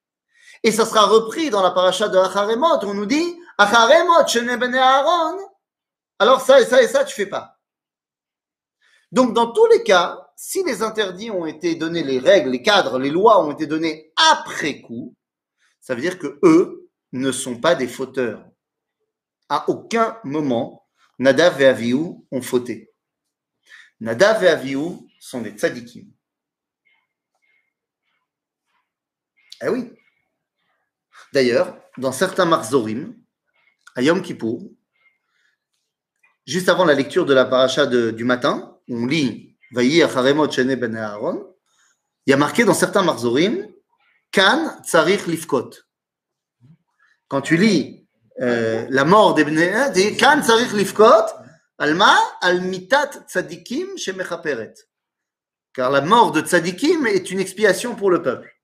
[0.63, 4.57] Et ça sera repris dans la paracha de Acharemot, où on nous dit, Acharemot, shene
[4.57, 5.37] bene Aaron.
[6.17, 7.59] Alors ça et ça et ça, tu fais pas.
[9.11, 12.97] Donc, dans tous les cas, si les interdits ont été donnés, les règles, les cadres,
[12.97, 15.15] les lois ont été donnés après coup,
[15.79, 18.43] ça veut dire que eux ne sont pas des fauteurs.
[19.47, 20.87] À aucun moment,
[21.19, 22.91] Nadav et Avihu ont fauté.
[23.99, 26.11] Nadav et Avihu sont des tzadikim.
[29.63, 29.91] Eh oui.
[31.33, 33.15] D'ailleurs, dans certains marzorim,
[33.95, 34.63] à Yom Kippour,
[36.45, 40.01] juste avant la lecture de la paracha du matin, on lit Vayi
[40.51, 41.55] Shene Ben Aaron.
[42.25, 43.67] il y a marqué dans certains marzorim,
[44.31, 45.69] Kan tsarich lifkot.
[47.29, 48.07] Quand tu lis
[48.41, 51.25] euh, la mort des Bnei, Kan tsarich lifkot,
[51.77, 54.75] alma al mitat tzadikim shemechaperet.
[55.73, 58.56] Car la mort de tzadikim est une expiation pour le peuple.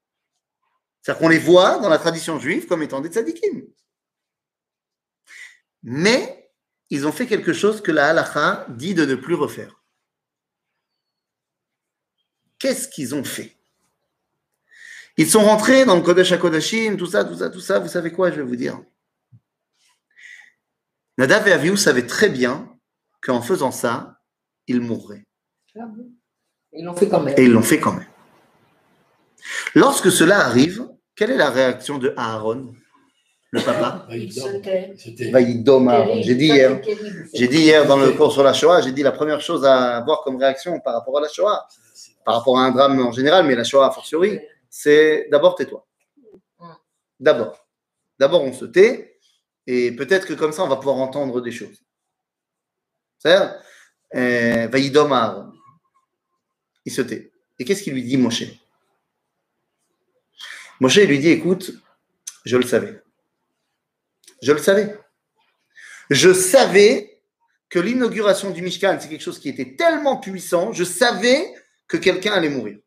[1.04, 3.64] C'est-à-dire qu'on les voit dans la tradition juive comme étant des tzadikim.
[5.84, 6.50] Mais
[6.90, 9.84] ils ont fait quelque chose que la halacha dit de ne plus refaire.
[12.58, 13.58] Qu'est-ce qu'ils ont fait?
[15.18, 17.80] Ils sont rentrés dans le Kodesh HaKodashim, tout ça, tout ça, tout ça.
[17.80, 18.82] Vous savez quoi, je vais vous dire
[21.18, 22.74] Nadav et Avihu savaient très bien
[23.22, 24.22] qu'en faisant ça,
[24.68, 25.28] ils mourraient.
[26.72, 27.36] Ils l'ont fait quand même.
[27.38, 28.08] Et ils l'ont fait quand même.
[29.76, 32.74] Lorsque cela arrive, quelle est la réaction de Aaron,
[33.52, 34.08] le papa?
[34.12, 34.94] Il se tait.
[34.98, 36.22] C'était Vaïdom Aaron.
[36.22, 36.82] J'ai dit hier,
[37.34, 39.98] j'ai dit hier dans le cours sur la Shoah, j'ai dit la première chose à
[39.98, 41.68] avoir comme réaction par rapport à la Shoah,
[42.26, 45.86] par rapport à un drame en général, mais la Shoah a fortiori, c'est d'abord tais-toi.
[47.20, 47.66] D'abord.
[48.20, 49.18] D'abord, on se tait,
[49.68, 51.84] et peut-être que comme ça, on va pouvoir entendre des choses.
[53.18, 53.56] C'est-à-dire,
[54.16, 55.54] euh, Vaïdom Aaron.
[56.86, 57.32] Il se tait.
[57.60, 58.44] Et qu'est-ce qu'il lui dit, Moshe?
[60.84, 61.72] Moshe lui dit écoute,
[62.44, 63.02] je le savais.
[64.42, 65.00] Je le savais.
[66.10, 67.22] Je savais
[67.70, 71.56] que l'inauguration du Mishkan, c'est quelque chose qui était tellement puissant, je savais
[71.88, 72.80] que quelqu'un allait mourir.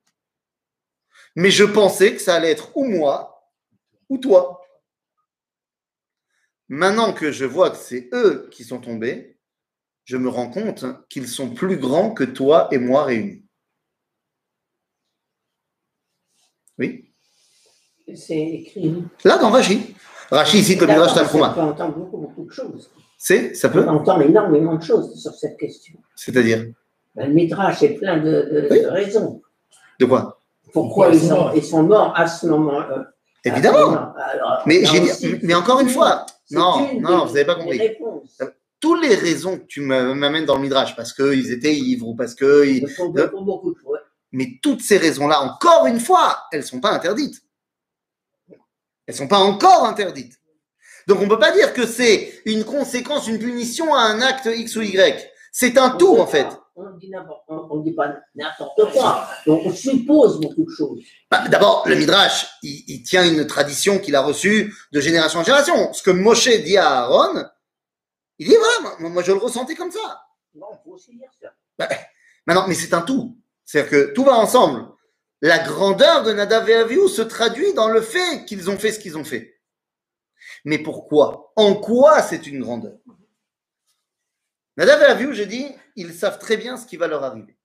[1.36, 3.50] Mais je pensais que ça allait être ou moi
[4.10, 4.60] ou toi.
[6.68, 9.38] Maintenant que je vois que c'est eux qui sont tombés,
[10.04, 13.42] je me rends compte qu'ils sont plus grands que toi et moi réunis.
[16.76, 17.05] Oui?
[18.14, 19.02] C'est écrit.
[19.24, 19.94] Là, dans Rashi.
[20.30, 21.50] Rashi, ici, le Midrash Tanchuma.
[21.50, 22.90] On peut entendre beaucoup, beaucoup de choses.
[23.18, 25.94] C'est, ça On peut entend énormément de choses sur cette question.
[26.14, 26.66] C'est-à-dire
[27.14, 28.82] Ben, le Midrash est plein de, de- Oui.
[28.82, 29.40] de raisons.
[29.98, 30.38] De quoi?
[30.72, 33.08] Pourquoi ils sont, ils sont morts à ce moment-là
[33.44, 34.12] Évidemment.
[34.16, 37.80] Alors, Mais, aussi, encore une fois, non, une non, des- vous n'avez pas compris.
[38.78, 42.14] Toutes les raisons que tu me- m'amènes dans le Midrash, parce qu'ils étaient ivres ou
[42.14, 42.66] parce que.
[42.66, 43.10] ils- pour
[43.44, 43.76] beaucoup de.
[44.32, 47.40] Mais toutes ces raisons-là, encore une fois, elles ne sont pas interdites.
[49.06, 50.38] Elles ne sont pas encore interdites.
[51.06, 54.46] Donc on ne peut pas dire que c'est une conséquence, une punition à un acte
[54.52, 55.30] X ou Y.
[55.52, 56.30] C'est un On tout, en pas.
[56.32, 56.46] fait.
[56.74, 59.26] On dit n'importe- on- on dit pas n'importe quoi.
[59.46, 61.00] Donc, on suppose beaucoup de choses.
[61.30, 65.44] Bah, D'abord, le Midrash, il, il tient une tradition qu'il a reçue de génération en
[65.44, 65.92] génération.
[65.94, 67.44] Ce que Moshe dit à Aaron,
[68.38, 70.20] il dit voilà, moi, moi, je le ressentais comme ça.
[70.54, 71.48] Bon, il faut aussi dire ça.
[71.78, 71.88] Bah,
[72.46, 73.38] Maintenant, mais c'est un tout.
[73.64, 74.86] C'est-à-dire que tout va ensemble.
[75.46, 79.16] La grandeur de Nadav et se traduit dans le fait qu'ils ont fait ce qu'ils
[79.16, 79.60] ont fait.
[80.64, 81.52] Mais pourquoi?
[81.54, 82.98] En quoi c'est une grandeur?
[84.76, 87.56] Nadav et Avihu, j'ai dit, ils savent très bien ce qui va leur arriver.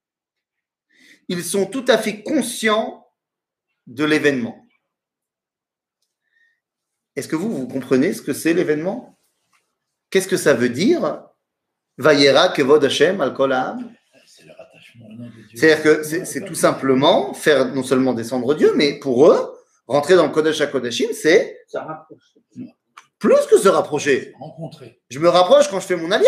[1.26, 3.04] Ils sont tout à fait conscients
[3.88, 4.64] de l'événement.
[7.16, 9.18] Est-ce que vous, vous comprenez ce que c'est l'événement?
[10.10, 11.26] Qu'est-ce que ça veut dire?
[11.98, 13.34] Vayera kevod Hashem al
[15.54, 19.54] c'est-à-dire que c'est tout simplement faire non seulement descendre Dieu, mais pour eux,
[19.86, 21.58] rentrer dans le Kodesh HaKodashim, c'est
[23.18, 24.32] plus que se rapprocher.
[24.38, 25.00] Rencontrer.
[25.08, 26.26] Je me rapproche quand je fais mon alia.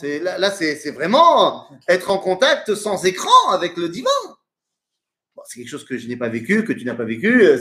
[0.00, 4.08] C'est, là, là, c'est vraiment être en contact sans écran avec le divin.
[5.34, 7.42] Bon, c'est quelque chose que je n'ai pas vécu, que tu n'as pas vécu.
[7.42, 7.58] euh,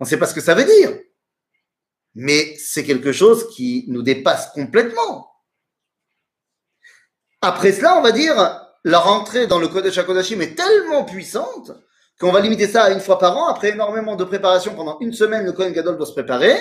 [0.00, 0.98] on ne sait pas ce que ça veut dire.
[2.14, 5.30] Mais c'est quelque chose qui nous dépasse complètement.
[7.40, 11.72] Après cela, on va dire, la rentrée dans le Kodesh HaKodashim est tellement puissante
[12.18, 13.48] qu'on va limiter ça à une fois par an.
[13.48, 16.56] Après énormément de préparation, pendant une semaine, le Kohen Gadol doit se préparer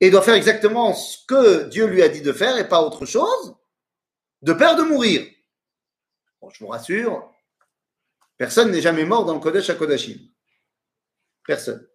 [0.00, 3.06] et doit faire exactement ce que Dieu lui a dit de faire et pas autre
[3.06, 3.56] chose,
[4.42, 5.26] de peur de mourir.
[6.48, 7.28] Je vous rassure,
[8.36, 10.18] personne n'est jamais mort dans le Kodesh HaKodashim.
[11.44, 11.86] Personne.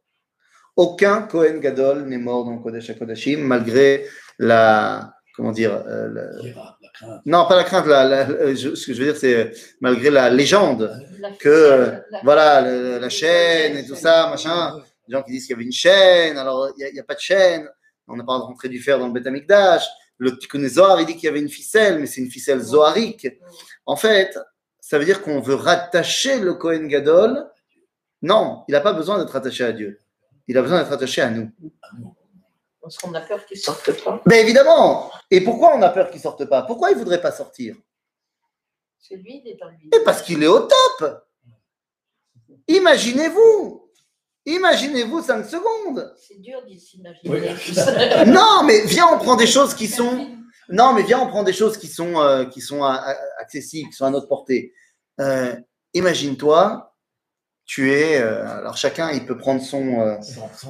[0.76, 4.08] Aucun Kohen Gadol n'est mort dans le Kodesh HaKodashim, malgré
[4.40, 7.22] la, comment dire, euh, la- L'ira, la crainte.
[7.26, 10.10] non, pas la crainte, la- la- je- ce que je veux dire, c'est euh, malgré
[10.10, 10.92] la légende
[11.40, 12.62] que, euh, voilà,
[13.00, 14.78] la chaîne et tout ça, machin.
[15.08, 17.00] Des gens qui disent qu'il y avait une chaîne, alors il n'y a, il y
[17.00, 17.68] a pas de chaîne,
[18.08, 19.86] on n'a pas de rentrer du fer dans le Beth Amikdash.
[20.18, 23.28] Le Tikkun Zohar, il dit qu'il y avait une ficelle, mais c'est une ficelle zoharique.
[23.88, 24.38] En fait,
[24.80, 27.48] ça veut dire qu'on veut rattacher le Kohen Gadol.
[28.22, 30.00] Non, il n'a pas besoin d'être attaché à Dieu.
[30.48, 31.50] Il a besoin d'être attaché à nous.
[32.82, 34.22] Parce qu'on a peur qu'ils sortent pas.
[34.26, 36.64] Mais évidemment Et pourquoi on a peur qu'il ne sorte pas?
[36.64, 37.76] Pourquoi il ne voudrait pas sortir?
[39.00, 41.24] C'est lui, il est dans le Et parce qu'il est au top
[42.68, 43.82] Imaginez-vous
[44.46, 47.30] Imaginez-vous 5 secondes C'est dur d'y s'imaginer.
[47.30, 47.48] Oui.
[47.64, 48.26] tout ça.
[48.26, 50.28] Non, mais viens, on prend des choses qui sont.
[50.68, 52.96] Non, mais viens, on prend des choses qui sont, euh, qui sont euh,
[53.40, 54.74] accessibles, qui sont à notre portée.
[55.20, 55.56] Euh,
[55.94, 56.91] Imagine-toi,
[57.72, 58.20] tu es.
[58.20, 60.16] euh, alors chacun, il peut prendre son, euh,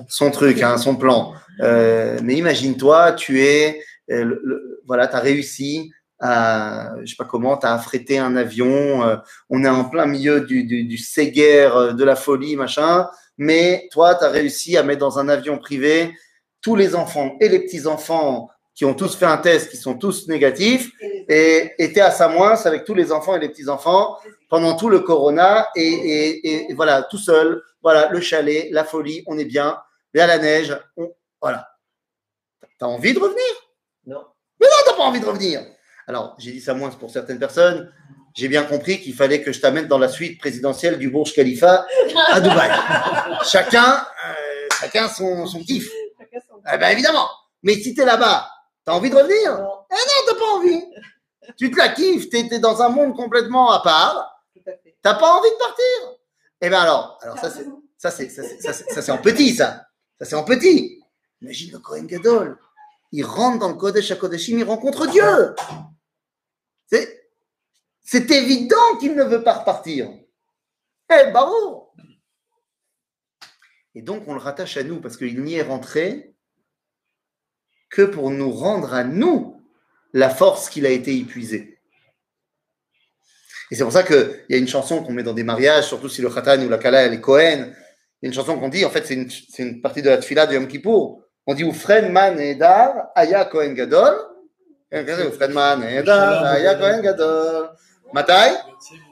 [0.08, 1.34] son truc, hein, son plan.
[1.62, 3.82] Euh, mais imagine-toi, tu es.
[4.12, 6.92] euh, le- le- voilà, tu as réussi à.
[7.04, 9.04] Je sais pas comment, tu as affrété un avion.
[9.04, 9.16] euh,
[9.50, 13.08] on est en plein milieu du, du, du séguerre, euh, de la folie, machin.
[13.38, 16.14] Mais toi, tu as réussi à mettre dans un avion privé
[16.62, 20.28] tous les enfants et les petits-enfants qui ont tous fait un test, qui sont tous
[20.28, 20.92] négatifs,
[21.28, 24.18] et était à Samoins avec tous les enfants et les petits-enfants
[24.52, 29.24] pendant tout le corona, et, et- et voilà, tout seul, voilà, le chalet, la folie,
[29.26, 29.80] on est bien,
[30.14, 31.10] mais à la neige, on,
[31.42, 31.68] voilà.
[32.78, 33.46] T'as envie de revenir?
[34.06, 34.24] Non.
[34.60, 35.62] Mais non, t'as pas envie de revenir.
[36.08, 37.92] Alors, j'ai dit Samoins pour certaines personnes,
[38.36, 41.86] j'ai bien compris qu'il fallait que je t'amène dans la suite présidentielle du Burj Khalifa
[42.32, 42.70] à Dubaï.
[43.46, 45.90] chacun, euh, chacun son, son kiff.
[46.74, 47.30] Eh ben évidemment.
[47.64, 48.50] Mais si t'es là-bas,
[48.86, 49.52] t'as envie de revenir?
[49.58, 50.84] Non, Non, t'as pas envie.
[51.58, 54.41] Tu te la kiffes, t'es dans un monde complètement à part.
[55.02, 56.18] T'as pas envie de partir?
[56.62, 57.66] Eh bien alors, alors ça c'est
[57.98, 59.88] ça c'est ça c'est en petit ça.
[60.20, 61.02] Ça c'est en petit.
[61.42, 62.60] Imagine le Kohen Gadol.
[63.12, 65.56] Il rentre dans le Kodesh HaKodeshim, il rencontre Dieu.
[66.88, 67.30] C'est
[68.04, 70.10] c'est évident qu'il ne veut pas repartir.
[71.10, 71.92] Eh, bravo
[73.96, 76.36] Et donc on le rattache à nous parce qu'il n'y est rentré
[77.90, 79.62] que pour nous rendre à nous
[80.14, 81.81] la force qu'il a été épuisé.
[83.71, 86.09] Et c'est pour ça qu'il y a une chanson qu'on met dans des mariages, surtout
[86.09, 87.73] si le khatan ou la kala elle est Cohen.
[88.23, 90.11] Il y a une chanson qu'on dit, en fait, c'est une, c'est une partie de
[90.11, 91.23] la tfila de Yom Kippour.
[91.47, 94.15] On dit Ufren man edar, aya Cohen gadol.
[94.93, 97.71] Ufren man edar, aya Cohen gadol.
[98.13, 98.53] Matai?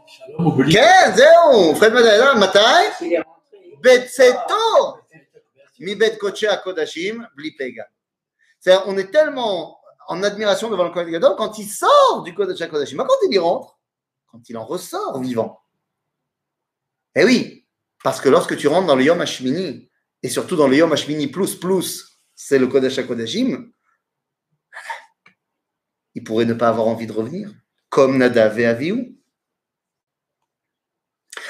[0.06, 0.72] Shalom, oublie.
[0.72, 2.84] כן, זהו, Ufren man edar, matai?
[3.00, 3.34] Il est rentré.
[3.80, 4.96] בצאתו
[5.80, 7.82] מבית קודשי הקודשים בלי פגע.
[8.60, 9.78] C'est-à-dire, on est tellement
[10.08, 12.96] en admiration devant le Kohen Gadol quand il sort du Kodesh HaKodashim.
[12.96, 13.77] Pas quand il y rentre,
[14.31, 15.61] quand il en ressort vivant.
[17.15, 17.67] Eh oui,
[18.03, 19.89] parce que lorsque tu rentres dans le Yom HaShmini,
[20.21, 23.71] et surtout dans le Yom HaShmini plus plus, c'est le Kodesh HaKodashim,
[26.15, 27.51] il pourrait ne pas avoir envie de revenir,
[27.89, 29.15] comme Nadav et Avihu.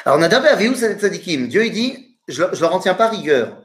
[0.05, 1.47] Alors Nadav et Avihu, c'est des tzadikim.
[1.47, 3.61] Dieu, il dit, je, ne leur en tiens pas rigueur.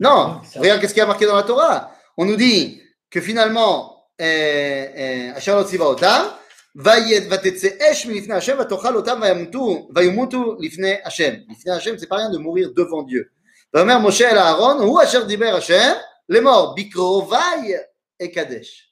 [0.00, 1.94] Non, regarde qu'est-ce qui a marqué dans la Torah.
[2.16, 5.64] On nous dit que finalement, Asher lo
[11.98, 13.30] c'est pas rien de mourir devant Dieu.
[13.74, 15.96] Moshe el Aaron, hu asher diber Hashem,
[16.28, 17.76] les morts, bikrovai
[18.18, 18.90] et kadesh.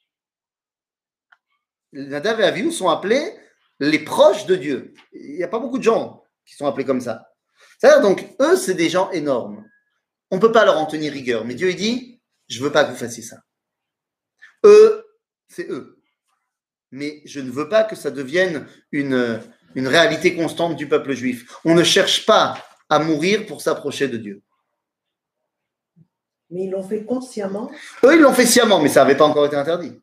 [1.93, 3.35] Nadav et Avihu sont appelés
[3.79, 4.93] les proches de Dieu.
[5.11, 7.27] Il n'y a pas beaucoup de gens qui sont appelés comme ça.
[7.79, 9.65] C'est-à-dire, donc, eux, c'est des gens énormes.
[10.29, 11.45] On ne peut pas leur en tenir rigueur.
[11.45, 13.37] Mais Dieu, dit, je ne veux pas que vous fassiez ça.
[14.63, 15.03] Eux,
[15.47, 16.00] c'est eux.
[16.91, 19.39] Mais je ne veux pas que ça devienne une,
[19.75, 21.59] une réalité constante du peuple juif.
[21.63, 22.57] On ne cherche pas
[22.89, 24.41] à mourir pour s'approcher de Dieu.
[26.49, 27.71] Mais ils l'ont fait consciemment.
[28.03, 29.93] Eux, ils l'ont fait sciemment, mais ça n'avait pas encore été interdit.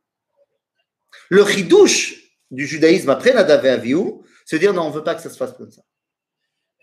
[1.29, 2.15] Le chidouche
[2.51, 5.21] du judaïsme après Nadav et Avihu, c'est de dire non, on ne veut pas que
[5.21, 5.83] ça se fasse comme ça.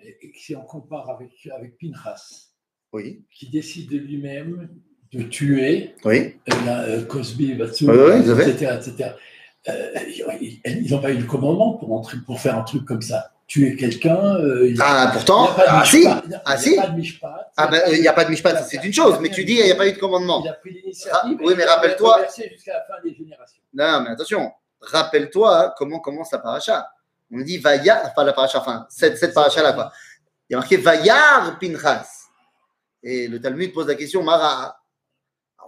[0.03, 2.49] Et si on compare avec, avec Pinchas,
[2.93, 4.69] Oui, qui décide de lui-même
[5.11, 6.35] de tuer oui.
[6.47, 9.13] euh, la, euh, Cosby, Batsou, Oui, oui, etc.
[9.67, 9.91] Euh,
[10.41, 13.31] ils- n'ont pas eu le commandement pour, entrer, pour faire un truc comme ça.
[13.47, 14.35] Tuer quelqu'un.
[14.37, 16.77] euh, Ah, pourtant, ah si, il y a- ah, y si.
[16.79, 17.51] a pas de mishpat.
[17.57, 19.63] ah ben, il n'y a pas de mishpat, c'est une chose, mais tu dis, il
[19.65, 20.41] n'y a pas eu de commandement.
[20.43, 21.11] Il a pris l'initiative.
[21.23, 23.61] Ah, oui, mais rappelle-toi- reversé jusqu'à la fin des générations.
[23.73, 24.51] Non, mais attention,
[24.81, 26.87] rappelle-toi comment commence la paracha.
[27.31, 29.91] On dit Vayar, pas la paracha, enfin, cette, cette paracha-là, quoi.
[30.49, 32.07] Il y a marqué Vayar Pinchas.
[33.03, 34.79] Et le Talmud pose la question Mara.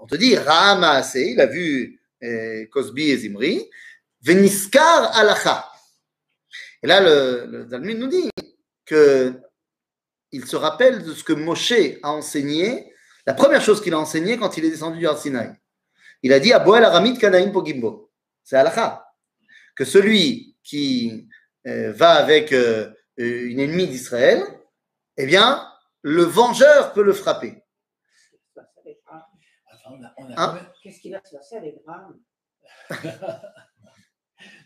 [0.01, 3.69] On te dit Rama il a vu euh, Cosby et Zimri,
[4.21, 5.71] Veniskar Alacha.
[6.83, 8.29] Et là, le, le nous dit
[8.85, 9.39] que
[10.31, 12.93] il se rappelle de ce que Moshe a enseigné,
[13.25, 15.53] la première chose qu'il a enseigné quand il est descendu du Sinaï.
[16.23, 18.11] Il a dit Aboel Aramid Kanaim Pogimbo.
[18.43, 19.05] C'est Alacha.
[19.75, 21.27] Que celui qui
[21.67, 24.43] euh, va avec euh, euh, une ennemie d'Israël,
[25.17, 25.67] eh bien,
[26.01, 27.63] le vengeur peut le frapper.
[30.35, 30.59] Hein?
[30.83, 32.19] Qu'est-ce qui va se passer avec Ram?
[32.89, 32.95] mais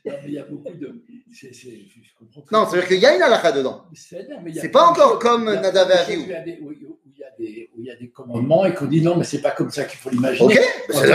[0.06, 1.04] il y a beaucoup de.
[1.34, 3.86] c'est- c'est- je comprends très Non, c'est-à-dire qu'il y a une halakha dedans.
[4.44, 6.72] Mais y C'est pas encore comme y Nadav et où il y a des- Où
[6.72, 9.84] il y a des- y commandements et qu'on dit non, mais c'est pas comme ça
[9.86, 10.46] qu'il faut l'imaginer.
[10.46, 11.08] Ok, On c'est.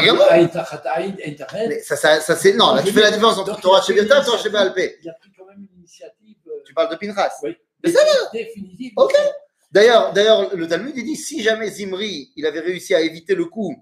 [1.69, 2.55] Mais ça, ça, ça c'est.
[2.55, 4.97] Non, là, tu fais la différence entre Torah Sheviata et Torah Shebalpé.
[5.03, 6.37] Il a pris quand même une initiative.
[6.47, 7.33] euh, Tu parles de Pinchas.
[7.43, 8.01] oui, Mais ça
[8.33, 8.93] définitive.
[8.97, 9.13] Ok.
[9.73, 13.47] D'ailleurs, d'ailleurs, le Talmud il dit si jamais Zimri il avait réussi à éviter le
[13.47, 13.75] coup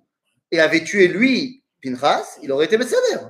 [0.51, 3.21] et avait tué lui, Pinchas, il aurait été Messader.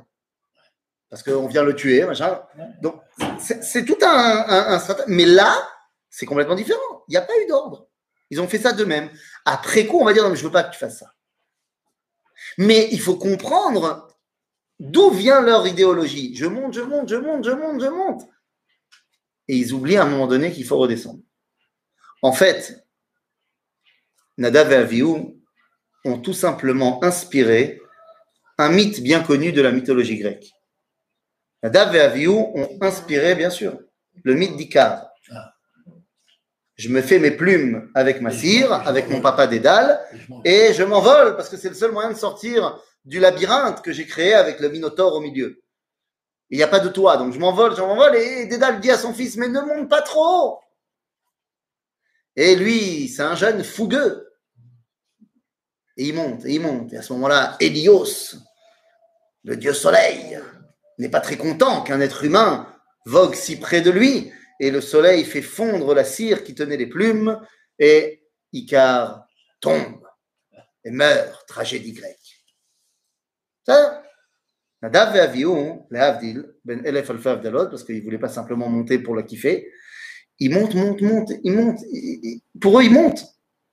[1.14, 2.42] Parce qu'on vient le tuer, machin.
[2.82, 3.00] Donc,
[3.38, 4.96] c'est tout un, un.
[5.06, 5.64] Mais là,
[6.10, 7.04] c'est complètement différent.
[7.06, 7.86] Il n'y a pas eu d'ordre.
[8.30, 9.08] Ils ont fait ça d'eux-mêmes.
[9.44, 11.14] Après coup, on va dire non, mais je veux pas que tu fasses ça.
[12.58, 14.08] Mais il faut comprendre
[14.80, 16.34] d'où vient leur idéologie.
[16.34, 18.22] Je monte, je monte, je monte, je monte, je monte.
[19.46, 21.20] Et ils oublient à un moment donné qu'il faut redescendre.
[22.22, 22.84] En fait,
[24.36, 25.40] Nadav et Avihu
[26.04, 27.80] ont tout simplement inspiré
[28.58, 30.50] un mythe bien connu de la mythologie grecque.
[31.64, 33.78] Nadav et Avihu ont inspiré, bien sûr,
[34.22, 35.08] le mythe d'Icar.
[36.76, 39.98] Je me fais mes plumes avec ma cire, avec mon papa Dédale,
[40.44, 44.06] et je m'envole parce que c'est le seul moyen de sortir du labyrinthe que j'ai
[44.06, 45.62] créé avec le Minotaure au milieu.
[46.50, 48.98] Il n'y a pas de toit, donc je m'envole, je m'envole, et Dédale dit à
[48.98, 50.58] son fils, mais ne monte pas trop.
[52.36, 54.34] Et lui, c'est un jeune fougueux.
[55.96, 56.92] Et il monte, et il monte.
[56.92, 58.36] Et à ce moment-là, Hélios,
[59.44, 60.38] le dieu soleil,
[60.98, 62.68] n'est pas très content qu'un être humain
[63.06, 64.32] vogue si près de lui.
[64.60, 67.40] Et le soleil fait fondre la cire qui tenait les plumes,
[67.78, 69.26] et Icar
[69.60, 70.00] tombe
[70.84, 72.44] et meurt, tragédie grecque.
[73.66, 74.02] Ça,
[74.82, 78.98] Nadav et Avihu, les Havdil, Ben Elef Avdalot, parce qu'ils ne voulaient pas simplement monter
[78.98, 79.72] pour le kiffer,
[80.38, 81.80] ils montent, montent, montent, ils montent.
[82.60, 83.24] Pour eux, ils montent.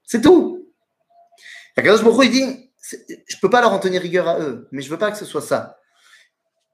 [0.04, 0.72] C'est tout.
[1.78, 4.92] Il dit, je ne peux pas leur en tenir rigueur à eux, mais je ne
[4.92, 5.78] veux pas que ce soit ça.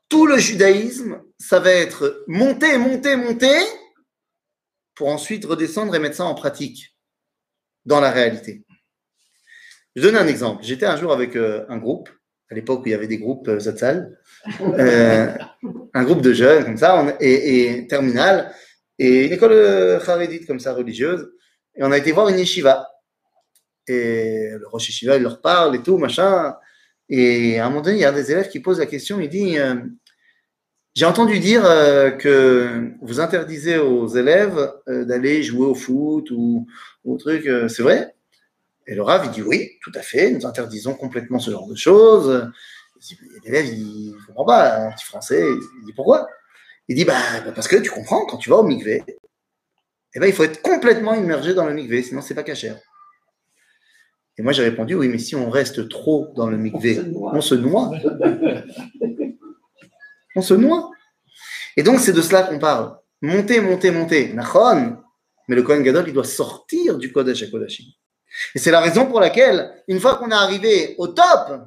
[0.09, 3.57] Tout le judaïsme, ça va être monter, monter, monter,
[4.95, 6.97] pour ensuite redescendre et mettre ça en pratique
[7.85, 8.63] dans la réalité.
[9.95, 10.63] Je donne un exemple.
[10.63, 12.09] J'étais un jour avec euh, un groupe,
[12.49, 14.17] à l'époque où il y avait des groupes euh, Zatzal,
[14.61, 15.33] euh,
[15.93, 18.53] un groupe de jeunes comme ça, et, et terminal,
[18.99, 21.31] et une école euh, charédite comme ça, religieuse,
[21.75, 22.87] et on a été voir une yeshiva.
[23.87, 26.55] Et le Rosh Yeshiva, il leur parle et tout, machin.
[27.09, 29.19] Et à un moment donné, il y a un des élèves qui pose la question,
[29.19, 29.75] il dit, euh,
[30.93, 36.67] j'ai entendu dire euh, que vous interdisez aux élèves euh, d'aller jouer au foot ou
[37.05, 38.13] au truc, c'est vrai?
[38.87, 41.75] Et le Rav, il dit oui, tout à fait, nous interdisons complètement ce genre de
[41.75, 42.49] choses.
[43.45, 46.27] L'élève, il ne comprend pas, un petit français, il dit pourquoi?
[46.89, 47.15] Il dit, bah,
[47.45, 49.03] bah, parce que tu comprends, quand tu vas au mikvé,
[50.15, 52.77] eh ben, il faut être complètement immergé dans le mikvé, sinon c'est pas cachère.
[54.37, 56.99] Et moi j'ai répondu, oui, mais si on reste trop dans le mikvé,
[57.33, 57.91] on se noie.
[60.35, 60.91] On se noie.
[61.77, 62.97] Et donc, c'est de cela qu'on parle.
[63.21, 64.33] Monter, monter, monter.
[64.33, 64.97] Nachon.
[65.47, 67.85] Mais le Kohen Gadol, il doit sortir du Kodesh à Kodashim.
[68.53, 71.61] Et c'est la raison pour laquelle, une fois qu'on est arrivé au top,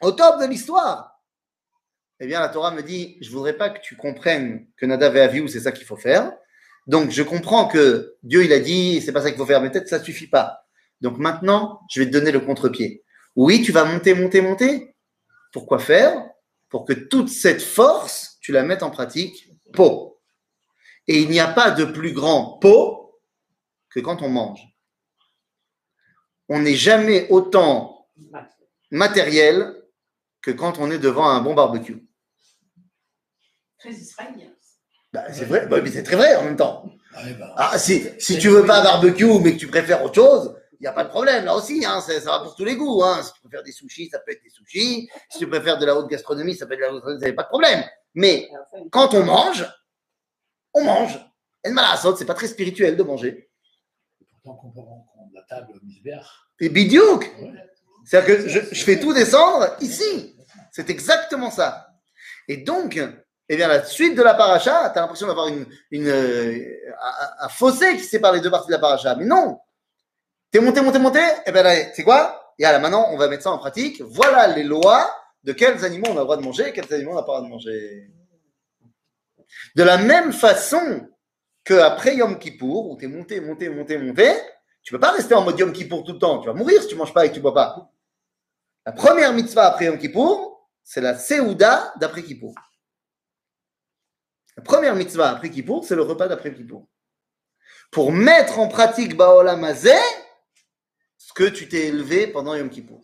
[0.00, 1.20] au top de l'histoire,
[2.20, 5.20] eh bien, la Torah me dit, je voudrais pas que tu comprennes que Nadav et
[5.20, 6.32] Avihu, c'est ça qu'il faut faire.
[6.86, 9.70] Donc, je comprends que Dieu, il a dit, c'est pas ça qu'il faut faire, mais
[9.70, 10.64] peut-être ça suffit pas.
[11.02, 13.04] Donc, maintenant, je vais te donner le contre-pied.
[13.34, 14.94] Oui, tu vas monter, monter, monter.
[15.52, 16.24] Pourquoi faire?
[16.68, 20.20] Pour que toute cette force, tu la mettes en pratique, pot.
[21.08, 23.20] Et il n'y a pas de plus grand pot
[23.90, 24.60] que quand on mange.
[26.48, 28.06] On n'est jamais autant
[28.90, 29.74] matériel
[30.40, 32.06] que quand on est devant un bon barbecue.
[33.78, 34.50] Très israélien.
[35.12, 36.84] Bah, c'est vrai, bah, mais c'est très vrai en même temps.
[37.16, 40.14] Ouais, bah, Ah, si, si tu veux pas un barbecue, mais que tu préfères autre
[40.14, 41.44] chose, il n'y a pas de problème.
[41.44, 43.04] Là aussi, hein, ça, ça va pour tous les goûts.
[43.04, 43.22] Hein.
[43.22, 45.08] Si tu préfères des sushis, ça peut être des sushis.
[45.30, 47.28] Si tu préfères de la haute gastronomie, ça peut être de la haute gastronomie, ça
[47.28, 47.84] n'a pas de problème.
[48.14, 48.50] Mais
[48.90, 49.64] quand on mange,
[50.74, 51.20] on mange.
[51.64, 53.48] Et le malasot, c'est pas très spirituel de manger.
[54.42, 56.26] pourtant, qu'on peut rendre la table au misbéach.
[56.58, 57.52] Et bidiouk, Ouais.
[58.04, 60.36] c'est-à-dire que je, je fais tout descendre ici.
[60.72, 61.90] C'est exactement ça.
[62.48, 63.00] Et donc,
[63.48, 67.44] eh bien, la suite de la paracha, tu as l'impression d'avoir une, une, euh, un,
[67.44, 69.14] un fossé qui sépare les deux parties de la paracha.
[69.14, 69.58] Mais non
[70.52, 72.54] T'es monté, monté, monté, et bien là, c'est quoi?
[72.58, 74.02] Et là, maintenant, on va mettre ça en pratique.
[74.02, 75.10] Voilà les lois
[75.42, 77.40] de quels animaux on a le droit de manger et quels animaux on n'a pas
[77.40, 78.10] le droit de manger.
[79.74, 81.08] De la même façon
[81.64, 84.34] qu'après Yom Kippour, où tu es monté, monté, monté, monté,
[84.82, 86.38] tu peux pas rester en mode Yom Kippour tout le temps.
[86.40, 87.90] Tu vas mourir si tu manges pas et que tu bois pas.
[88.84, 92.54] La première mitzvah après Yom Kippour, c'est la Seouda d'après Kippour.
[94.58, 96.86] La première mitzvah après Kippour, c'est le repas d'après Kippour.
[97.90, 99.96] Pour mettre en pratique Baolam Hazeh,
[101.34, 103.00] ce que tu t'es élevé pendant Yom Kippour.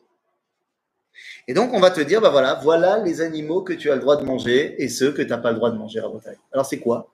[1.46, 4.00] Et donc, on va te dire, bah voilà, voilà les animaux que tu as le
[4.00, 6.36] droit de manger et ceux que tu n'as pas le droit de manger à Bretagne.
[6.52, 7.10] Alors, c'est quoi?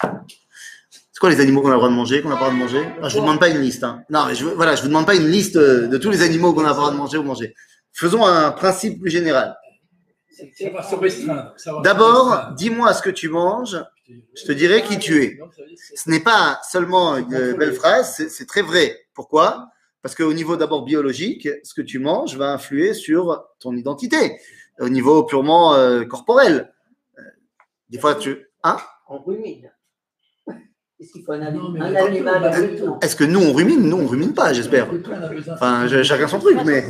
[0.00, 2.68] C'est quoi les animaux qu'on a le droit de manger, qu'on n'a pas le droit
[2.68, 2.88] de manger?
[3.02, 3.84] Ah, Je ne vous demande pas une liste.
[3.84, 4.02] hein.
[4.10, 6.52] Non, mais je, voilà, je vous demande pas une liste euh, de tous les animaux
[6.54, 7.54] qu'on a le droit de manger ou manger.
[7.92, 9.56] Faisons un principe plus général.
[11.82, 13.78] D'abord, dis-moi ce que tu manges,
[14.08, 15.38] je te dirai qui tu es.
[15.94, 18.98] Ce n'est pas seulement une belle phrase, c'est très vrai.
[19.14, 19.68] Pourquoi?
[20.06, 24.38] Parce qu'au niveau d'abord biologique, ce que tu manges va influer sur ton identité,
[24.78, 26.72] au niveau purement euh, corporel.
[27.18, 27.22] Euh,
[27.90, 28.36] Des fois, tu...
[28.62, 28.76] Hein?
[29.08, 29.68] En rumine.
[31.00, 32.96] Est-ce qu'il faut un, Non, un animal.
[33.02, 33.80] Est-ce que nous on rumine?
[33.80, 34.88] Nous on rumine pas, j'espère.
[34.92, 36.84] On Enfin, chacun son truc, mais.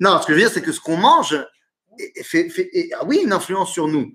[0.00, 1.36] Non, ce que je veux dire, c'est que ce qu'on mange
[2.24, 4.12] fait, fait- est- a, oui, une influence sur nous.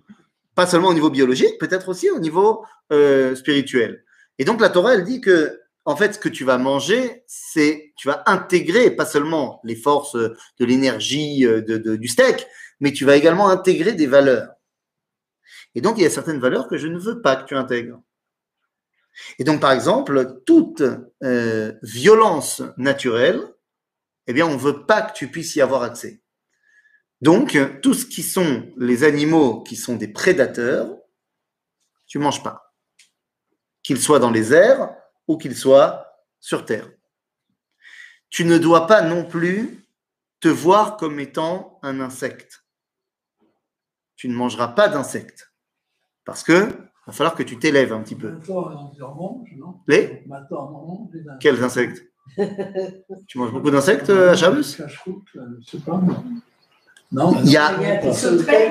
[0.56, 4.04] Pas seulement au niveau biologique, peut-être aussi au niveau euh, spirituel.
[4.39, 7.93] Et donc, la Torah, elle dit que, en fait, ce que tu vas manger, c'est,
[7.97, 11.61] tu vas intégrer pas seulement les forces de l'énergie euh,
[11.97, 12.47] du steak,
[12.79, 14.49] mais tu vas également intégrer des valeurs.
[15.75, 17.99] Et donc, il y a certaines valeurs que je ne veux pas que tu intègres.
[19.39, 20.84] Et donc, par exemple, toute
[21.23, 23.41] euh, violence naturelle,
[24.27, 26.21] eh bien, on ne veut pas que tu puisses y avoir accès.
[27.21, 30.97] Donc, tout ce qui sont les animaux qui sont des prédateurs,
[32.07, 32.73] tu manges pas.
[33.81, 34.93] Qu'ils soient dans les airs
[35.28, 36.07] ou qu'ils soient
[36.39, 36.89] sur terre.
[38.30, 39.88] Tu ne dois pas non plus
[40.39, 42.65] te voir comme étant un insecte.
[44.15, 45.51] Tu ne mangeras pas d'insectes.
[46.26, 46.53] Parce que
[47.05, 48.32] va falloir que tu t'élèves un petit peu.
[48.32, 49.80] Maintenant, on en mange, non?
[49.88, 51.41] Les Maintenant, on en mange, les insectes.
[51.41, 52.03] Quels insectes?
[53.28, 54.78] Tu manges beaucoup d'insectes euh, à Shabbos.
[57.11, 57.78] Non, Il y a-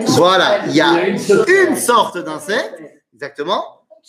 [0.08, 2.82] Voilà, il y a une sorte d'insecte,
[3.14, 3.62] exactement,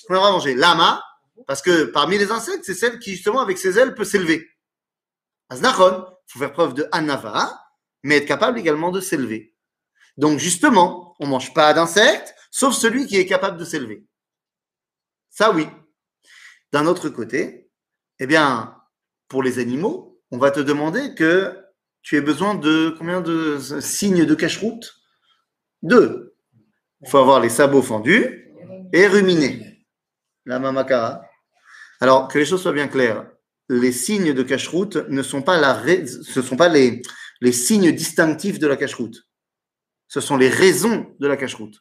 [0.07, 0.55] qu'on va manger.
[0.55, 1.03] Lama,
[1.47, 4.49] parce que parmi les insectes, c'est celle qui, justement, avec ses ailes, peut s'élever.
[5.49, 7.59] Aznachon, il faut faire preuve de anava,
[8.03, 9.55] mais être capable également de s'élever.
[10.17, 14.05] Donc, justement, on mange pas d'insectes, sauf celui qui est capable de s'élever.
[15.29, 15.67] Ça, oui.
[16.71, 17.71] D'un autre côté,
[18.19, 18.75] eh bien,
[19.27, 21.57] pour les animaux, on va te demander que
[22.01, 24.93] tu aies besoin de combien de signes de cache-route?
[25.81, 26.35] Deux.
[27.01, 28.51] Il faut avoir les sabots fendus
[28.93, 29.72] et ruminer.
[30.45, 31.21] La mamakara.
[31.99, 33.25] Alors, que les choses soient bien claires,
[33.69, 37.01] les signes de cache-route ne sont pas la ce sont pas les,
[37.51, 39.23] signes distinctifs de la cache-route.
[40.07, 41.79] Ce sont les raisons de la cache-route.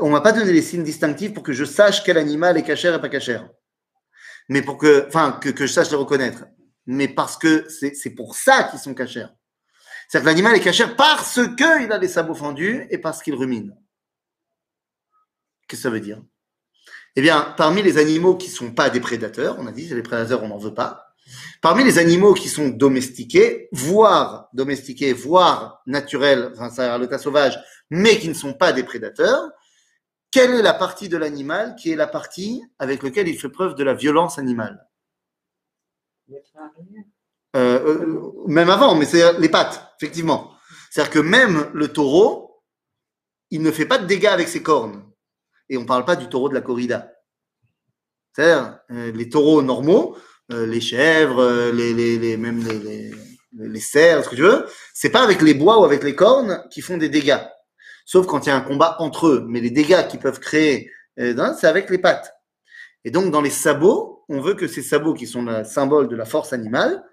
[0.00, 2.94] On m'a pas donné les signes distinctifs pour que je sache quel animal est cachère
[2.94, 3.48] et pas cachère.
[4.48, 6.44] Mais pour que, enfin, que, je sache les reconnaître.
[6.86, 9.34] Mais parce que c'est c'est pour ça qu'ils sont cachères.
[10.08, 13.76] C'est-à-dire que l'animal est cachère parce qu'il a les sabots fendus et parce qu'il rumine.
[15.66, 16.22] Qu'est-ce que ça veut dire?
[17.16, 20.02] Eh bien, parmi les animaux qui ne sont pas des prédateurs, on a dit, les
[20.02, 21.14] prédateurs, on n'en veut pas.
[21.62, 27.58] Parmi les animaux qui sont domestiqués, voire domestiqués, voire naturels, enfin, ça à l'état sauvage,
[27.90, 29.50] mais qui ne sont pas des prédateurs,
[30.30, 33.74] quelle est la partie de l'animal qui est la partie avec laquelle il fait preuve
[33.74, 34.86] de la violence animale?
[37.56, 40.52] Euh, euh, même avant, mais c'est les pattes, effectivement.
[40.90, 42.62] C'est-à-dire que même le taureau,
[43.50, 45.02] il ne fait pas de dégâts avec ses cornes.
[45.68, 47.12] Et on ne parle pas du taureau de la corrida.
[48.32, 50.16] C'est-à-dire, euh, les taureaux normaux,
[50.52, 53.12] euh, les chèvres, euh, les, les, les, même les,
[53.52, 56.64] les, cerfs, ce que tu veux, c'est pas avec les bois ou avec les cornes
[56.70, 57.40] qui font des dégâts.
[58.04, 59.46] Sauf quand il y a un combat entre eux.
[59.48, 62.32] Mais les dégâts qu'ils peuvent créer, euh, c'est avec les pattes.
[63.04, 66.16] Et donc, dans les sabots, on veut que ces sabots, qui sont le symbole de
[66.16, 67.04] la force animale,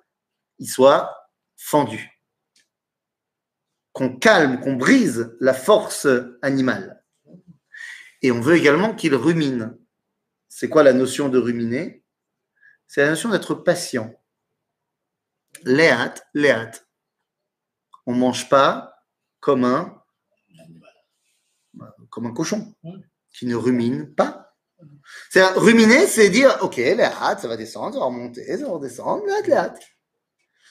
[0.60, 1.16] ils soient
[1.58, 2.10] fendus.
[3.94, 6.08] Qu'on calme, qu'on brise la force
[6.42, 7.03] animale.
[8.24, 9.78] Et on veut également qu'ils ruminent.
[10.48, 12.04] C'est quoi la notion de ruminer?
[12.88, 14.14] C'est la notion d'être patient.
[15.64, 16.72] Léat, léat.
[18.06, 18.96] On ne mange pas
[19.40, 20.02] comme un,
[22.10, 22.74] comme un cochon
[23.32, 24.56] qui ne rumine pas.
[25.30, 29.26] C'est ruminer, c'est dire, ok, léat, ça va descendre, ça va remonter, ça va redescendre,
[29.26, 29.74] léat, léat.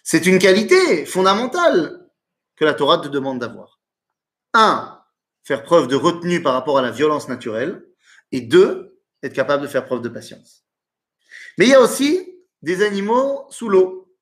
[0.05, 2.09] C'est une qualité fondamentale
[2.57, 3.81] que la Torah te demande d'avoir.
[4.55, 5.02] Un,
[5.45, 7.83] faire preuve de retenue par rapport à la violence naturelle.
[8.31, 10.65] Et deux, être capable de faire preuve de patience.
[11.59, 12.29] Mais il y a aussi
[12.63, 14.15] des animaux sous l'eau.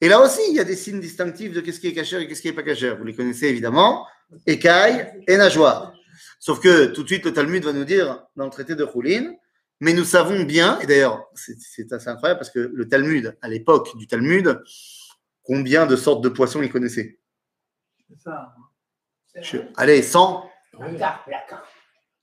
[0.00, 2.28] Et là aussi, il y a des signes distinctifs de qu'est-ce qui est cachère et
[2.28, 2.98] qu'est-ce qui n'est pas cachère.
[2.98, 4.06] Vous les connaissez évidemment,
[4.46, 5.94] écailles et nageoires.
[6.38, 9.32] Sauf que tout de suite, le Talmud va nous dire dans le traité de Choulin,
[9.80, 13.96] mais nous savons bien, et d'ailleurs, c'est- assez incroyable parce que le Talmud, à l'époque
[13.96, 14.60] du Talmud,
[15.42, 17.18] combien de sortes de poissons il connaissait?
[18.18, 18.54] Ça.
[19.40, 20.92] Je- Allez, 100 Ouais.
[20.92, 21.44] La carte, la.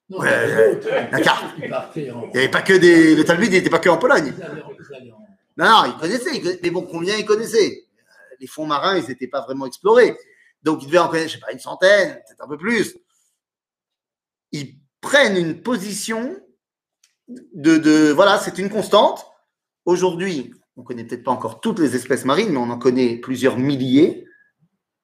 [0.09, 3.15] Non, Ouais, la Il n'y avait pas que des.
[3.15, 4.33] Le Talmud n'était pas que en Pologne.
[5.57, 6.35] Non, non, ils connaissaient.
[6.35, 7.85] ils Mais bon, combien ils connaissaient
[8.39, 10.17] Les fonds marins, ils n'étaient pas vraiment explorés.
[10.63, 12.97] Donc, ils devaient en connaître, je sais pas, une centaine, peut-être un peu plus.
[14.51, 16.35] Ils prennent une position
[17.29, 17.77] de.
[17.77, 19.25] de voilà, c'est une constante.
[19.85, 23.15] Aujourd'hui, on ne connaît peut-être pas encore toutes les espèces marines, mais on en connaît
[23.17, 24.25] plusieurs milliers.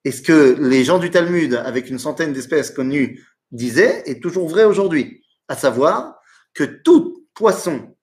[0.07, 4.47] Et ce que les gens du Talmud, avec une centaine d'espèces connues, disaient est toujours
[4.47, 5.21] vrai aujourd'hui.
[5.49, 6.21] À savoir
[6.53, 7.93] que tout poisson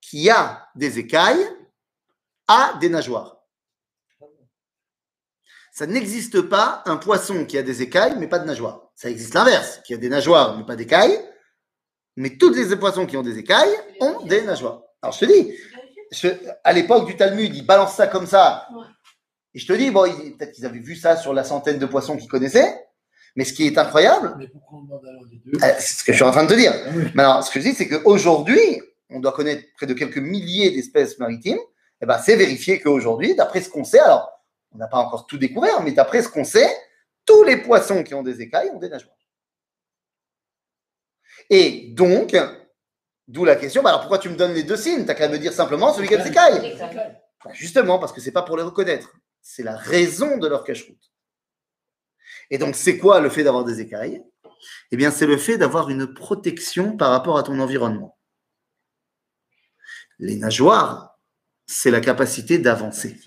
[0.00, 1.46] qui a des écailles
[2.48, 3.36] a des nageoires.
[5.72, 8.90] Ça n'existe pas un poisson qui a des écailles mais pas de nageoires.
[8.96, 11.20] Ça existe l'inverse, qui a des nageoires mais pas d'écailles.
[12.16, 14.82] Mais toutes les poissons qui ont des écailles ont des nageoires.
[15.00, 15.54] Alors je te dis,
[16.64, 18.66] à l'époque du Talmud, ils balancent ça comme ça.
[19.54, 20.02] Et je te dis, bon,
[20.36, 22.86] peut-être qu'ils avaient vu ça sur la centaine de poissons qu'ils connaissaient.
[23.36, 26.04] Mais ce qui est incroyable, Mais pourquoi on demande alors les deux euh, c'est ce
[26.04, 26.72] que je suis en train de te dire.
[26.72, 27.04] Ah oui.
[27.14, 28.80] Mais alors, ce que je dis, c'est qu'aujourd'hui,
[29.10, 31.58] on doit connaître près de quelques milliers d'espèces maritimes.
[32.00, 34.30] Et ben, c'est vérifié qu'aujourd'hui, d'après ce qu'on sait, alors,
[34.72, 36.70] on n'a pas encore tout découvert, mais d'après ce qu'on sait,
[37.24, 39.16] tous les poissons qui ont des écailles ont des nageoires.
[41.50, 42.36] Et donc,
[43.28, 45.04] d'où la question, bah alors pourquoi tu me donnes les deux signes?
[45.04, 46.76] T'as qu'à me dire simplement celui qui a des écailles.
[46.78, 49.14] Bah, Justement, parce que c'est pas pour les reconnaître.
[49.46, 51.12] C'est la raison de leur cache-route.
[52.50, 54.24] Et donc, c'est quoi le fait d'avoir des écailles?
[54.90, 58.18] Eh bien, c'est le fait d'avoir une protection par rapport à ton environnement.
[60.18, 61.20] Les nageoires,
[61.66, 63.20] c'est la capacité d'avancer.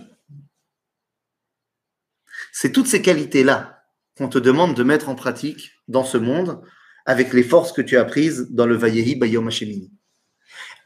[2.51, 3.86] C'est toutes ces qualités-là
[4.18, 6.63] qu'on te demande de mettre en pratique dans ce monde
[7.05, 9.91] avec les forces que tu as prises dans le Vayehi Bayom Hashemini.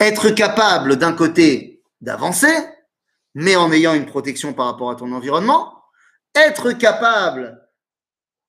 [0.02, 2.54] Être capable d'un côté d'avancer,
[3.34, 5.82] mais en ayant une protection par rapport à ton environnement,
[6.36, 7.62] être capable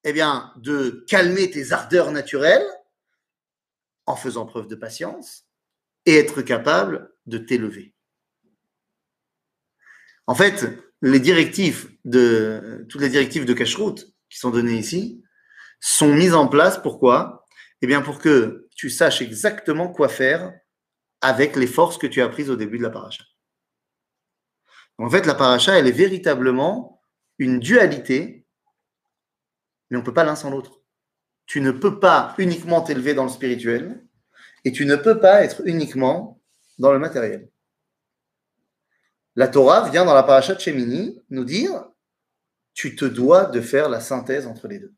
[0.04, 2.66] eh bien, de calmer tes ardeurs naturelles
[4.06, 5.44] en faisant preuve de patience
[6.06, 7.94] et être capable de t'élever.
[10.26, 10.66] En fait,
[11.02, 15.22] les directives de, toutes les directives de cache-route qui sont données ici
[15.80, 16.80] sont mises en place.
[16.80, 17.46] Pourquoi?
[17.80, 20.52] Eh bien, pour que tu saches exactement quoi faire
[21.20, 23.24] avec les forces que tu as prises au début de la paracha.
[25.02, 27.02] En fait, la paracha, elle est véritablement
[27.38, 28.46] une dualité,
[29.90, 30.80] mais on ne peut pas l'un sans l'autre.
[31.44, 34.06] Tu ne peux pas uniquement t'élever dans le spirituel
[34.64, 36.40] et tu ne peux pas être uniquement
[36.78, 37.50] dans le matériel.
[39.34, 41.84] La Torah vient dans la paracha de Shemini nous dire
[42.72, 44.94] tu te dois de faire la synthèse entre les deux.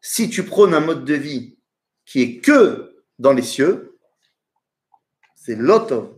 [0.00, 1.56] Si tu prônes un mode de vie
[2.06, 3.96] qui est que dans les cieux,
[5.36, 6.15] c'est l'auto.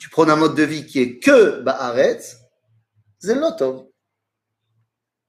[0.00, 2.38] Tu prônes un mode de vie qui est que Ba'aretz,
[3.22, 3.94] l'auto.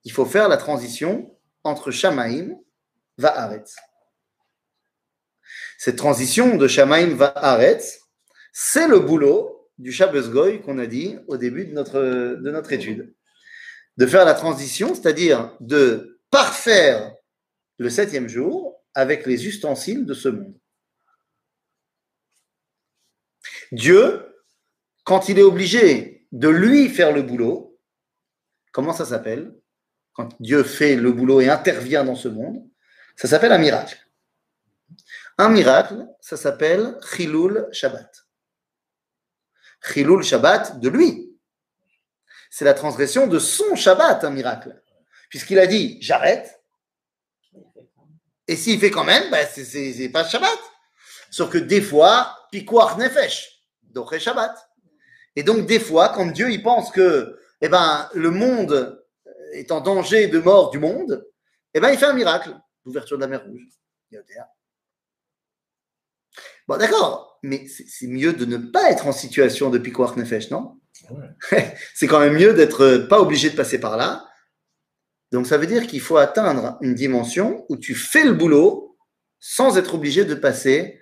[0.06, 2.56] Il faut faire la transition entre Shamaim
[3.18, 3.76] Va'aretz.
[5.78, 8.00] Cette transition de Shamaim Va'aretz,
[8.54, 10.32] c'est le boulot du Shabbos
[10.64, 13.14] qu'on a dit au début de notre, de notre étude.
[13.98, 17.14] De faire la transition, c'est-à-dire de parfaire
[17.78, 20.56] le septième jour avec les ustensiles de ce monde.
[23.74, 24.31] Dieu,
[25.04, 27.80] quand il est obligé de lui faire le boulot,
[28.72, 29.54] comment ça s'appelle
[30.14, 32.68] Quand Dieu fait le boulot et intervient dans ce monde,
[33.16, 33.98] ça s'appelle un miracle.
[35.38, 38.26] Un miracle, ça s'appelle Chilul Shabbat.
[39.94, 41.36] Chilul Shabbat de lui.
[42.50, 44.82] C'est la transgression de son Shabbat, un miracle.
[45.30, 46.62] Puisqu'il a dit j'arrête,
[48.48, 50.60] et s'il fait quand même, ben c'est- pas Shabbat.
[51.30, 54.54] Sauf que des fois, Pikuach Nefesh, Doché Shabbat.
[55.36, 59.04] Et donc, des fois, quand Dieu il pense que eh ben, le monde
[59.54, 61.26] est en danger de mort du monde,
[61.74, 62.56] eh ben, il fait un miracle.
[62.86, 63.62] L'ouverture de la mer Rouge.
[66.68, 70.80] Bon, d'accord, mais c'est mieux de ne pas être en situation de Pikuach Nefesh, non?
[71.10, 71.76] Ouais.
[71.96, 74.28] c'est quand même mieux d'être pas obligé de passer par là.
[75.32, 78.98] Donc ça veut dire qu'il faut atteindre une dimension où tu fais le boulot
[79.40, 81.02] sans être obligé de passer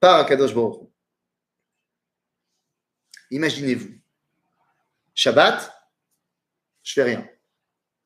[0.00, 0.91] par Akadosh Baruch.
[3.32, 3.88] Imaginez-vous.
[5.14, 5.72] Shabbat,
[6.82, 7.26] je fais rien.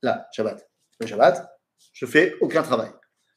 [0.01, 0.69] Là, Shabbat.
[1.01, 1.49] Le Shabbat,
[1.93, 2.91] je fais aucun travail.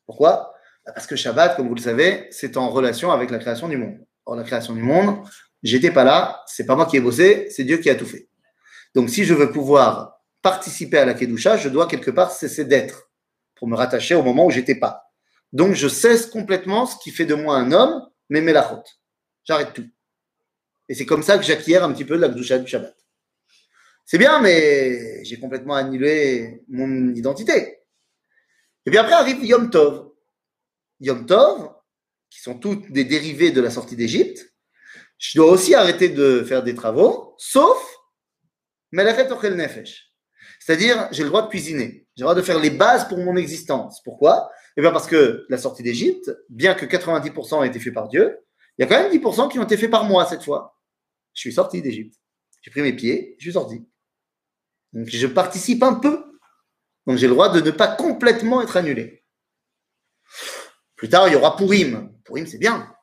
[0.06, 0.54] Pourquoi?
[0.86, 3.78] Bah, Parce que Shabbat, comme vous le savez, c'est en relation avec la création du
[3.78, 4.06] monde.
[4.26, 5.28] Or, la création du monde,
[5.64, 8.30] j'étais pas là, c'est pas moi qui ai bossé, c'est Dieu qui a tout fait.
[8.94, 13.10] Donc, si je veux pouvoir participer à la Kedusha, je dois quelque part cesser d'être
[13.56, 15.12] pour me rattacher au moment où j'étais pas.
[15.54, 18.84] Donc, je cesse complètement ce qui fait de moi un homme, mais melachot.
[19.44, 19.90] J'arrête tout.
[20.90, 22.96] Et c'est comme ça que j'acquiers un petit peu la Kedusha du Shabbat.
[24.06, 27.78] C'est bien, mais j'ai complètement annulé mon identité.
[28.86, 30.10] Et puis après arrive Yom Tov.
[31.00, 31.70] Yom Tov,
[32.32, 34.52] qui sont toutes des dérivés de la sortie d'Égypte,
[35.20, 37.78] je dois aussi arrêter de faire des travaux, sauf
[38.92, 40.12] Melachet Ochel Nefesh.
[40.60, 42.08] C'est-à-dire, j'ai le droit de cuisiner.
[42.16, 44.02] J'ai le droit de faire les bases pour mon existence.
[44.04, 44.50] Pourquoi?
[44.76, 48.40] Eh bien parce que la sortie d'Égypte, bien que 90% a été fait par Dieu,
[48.78, 50.79] il y a quand même 10% qui ont été faits par moi cette fois.
[51.40, 52.20] Je suis sorti d'Égypte.
[52.62, 53.82] J'ai pris mes pieds, je suis sorti.
[54.92, 56.26] Donc je participe un peu.
[57.08, 59.24] Donc j'ai le droit de ne pas complètement être annulé.
[60.98, 62.14] Plus tard, il y aura Purim.
[62.26, 62.94] Purim, c'est bien.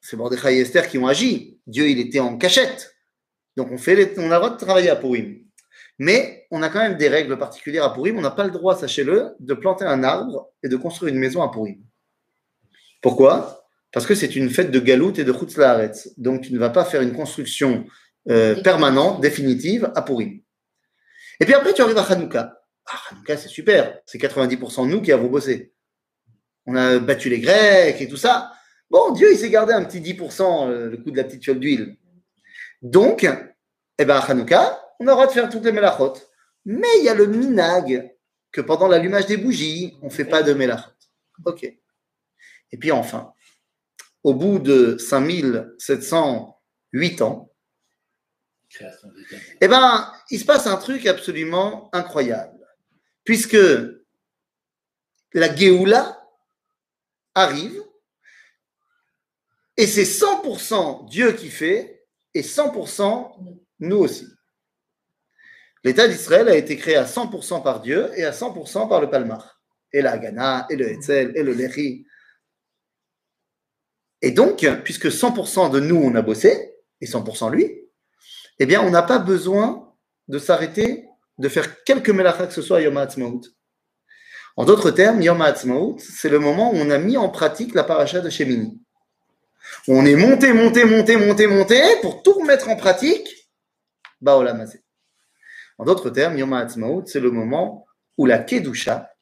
[0.00, 1.60] C'est Mordechai et Esther qui ont agi.
[1.66, 2.94] Dieu, il était en cachette.
[3.56, 5.44] Donc on, fait les- on a le droit de travailler à Purim.
[5.98, 8.18] Mais on a quand même des règles particulières à Purim.
[8.18, 11.42] On n'a pas le droit, sachez-le, de planter un arbre et de construire une maison
[11.42, 11.82] à Purim.
[13.02, 13.67] Pourquoi?
[13.92, 16.10] Parce que c'est une fête de galoute et de Chutzlaaretz.
[16.18, 17.86] Donc tu ne vas pas faire une construction
[18.28, 20.40] euh, permanente, définitive à Purim.
[21.40, 22.60] Et puis après, tu arrives à Hanouka.
[22.86, 24.00] Ah, Hanouka, c'est super.
[24.06, 25.72] C'est 90% de nous qui avons bossé.
[26.66, 28.52] On a battu les Grecs et tout ça.
[28.90, 31.60] Bon, Dieu, il s'est gardé un petit 10%, euh, le coup de la petite fiole
[31.60, 31.96] d'huile.
[32.82, 33.24] Donc,
[33.98, 36.14] eh ben, à Hanouka, on aura de faire toutes les mélachot.
[36.64, 38.14] Mais il y a le minag
[38.52, 40.90] que pendant l'allumage des bougies, on ne fait pas de mélachot.
[41.44, 41.64] Ok.
[41.64, 43.32] Et puis enfin,
[44.28, 47.50] au bout de 5708 ans,
[49.62, 52.58] eh ben, il se passe un truc absolument incroyable.
[53.24, 53.56] Puisque
[55.32, 56.22] la Géoula
[57.34, 57.82] arrive
[59.78, 63.32] et c'est 100% Dieu qui fait et 100%
[63.80, 64.28] nous aussi.
[65.84, 69.62] L'État d'Israël a été créé à 100% par Dieu et à 100% par le Palmar.
[69.90, 72.04] Et la Haganah, et le Hetzel, et le Lehi.
[74.22, 77.88] Et donc, puisque 100% de nous, on a bossé, et 100% lui,
[78.58, 79.94] eh bien, on n'a pas besoin
[80.26, 81.08] de s'arrêter,
[81.38, 83.42] de faire quelques melachas que ce soit à Yom HaAtzmaut.
[84.56, 87.84] En d'autres termes, Yom HaAtzmaut, c'est le moment où on a mis en pratique la
[87.84, 88.82] paracha de Shemini.
[89.86, 93.28] On est monté, monté, monté, monté, monté pour tout remettre en pratique.
[94.20, 94.66] Baolam.
[95.78, 99.12] En d'autres termes, Yom HaAtzmaut, c'est le moment où la Kedusha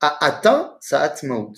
[0.00, 1.54] a atteint sa Hatzmaut.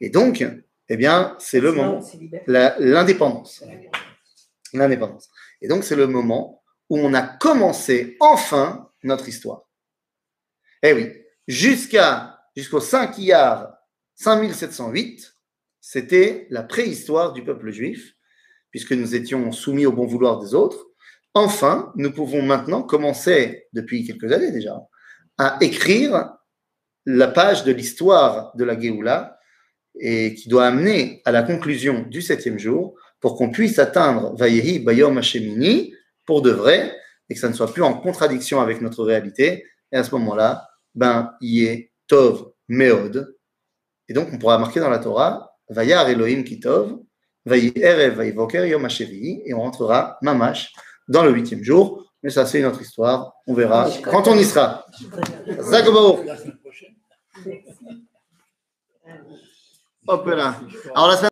[0.00, 0.44] Et donc,
[0.92, 2.00] eh bien, c'est le moment,
[2.48, 3.62] l'indépendance.
[4.72, 5.30] L'indépendance.
[5.62, 9.68] Et donc, c'est le moment où on a commencé enfin notre histoire.
[10.82, 11.12] Eh oui,
[11.46, 13.72] jusqu'à, jusqu'au 5 Iyar
[14.16, 15.32] 5708,
[15.80, 18.16] c'était la préhistoire du peuple juif,
[18.72, 20.88] puisque nous étions soumis au bon vouloir des autres.
[21.34, 24.76] Enfin, nous pouvons maintenant commencer, depuis quelques années déjà,
[25.38, 26.34] à écrire
[27.06, 29.38] la page de l'histoire de la Géoula
[29.98, 34.78] et qui doit amener à la conclusion du septième jour pour qu'on puisse atteindre Vayehi
[34.78, 35.94] Bayom Hashemini
[36.26, 36.94] pour de vrai
[37.28, 39.64] et que ça ne soit plus en contradiction avec notre réalité.
[39.92, 43.36] Et à ce moment-là, ben, Yé Tov Meod.
[44.08, 46.98] Et donc, on pourra marquer dans la Torah Vayar Elohim Kitov,
[47.46, 50.72] Vayi Erev Vayivoker Yom Hashevi, et on rentrera Mamash
[51.08, 52.12] dans le huitième jour.
[52.22, 53.32] Mais ça, c'est une autre histoire.
[53.46, 54.84] On verra quand on y sera.
[55.60, 56.24] Zagobo.
[60.10, 61.28] La semaine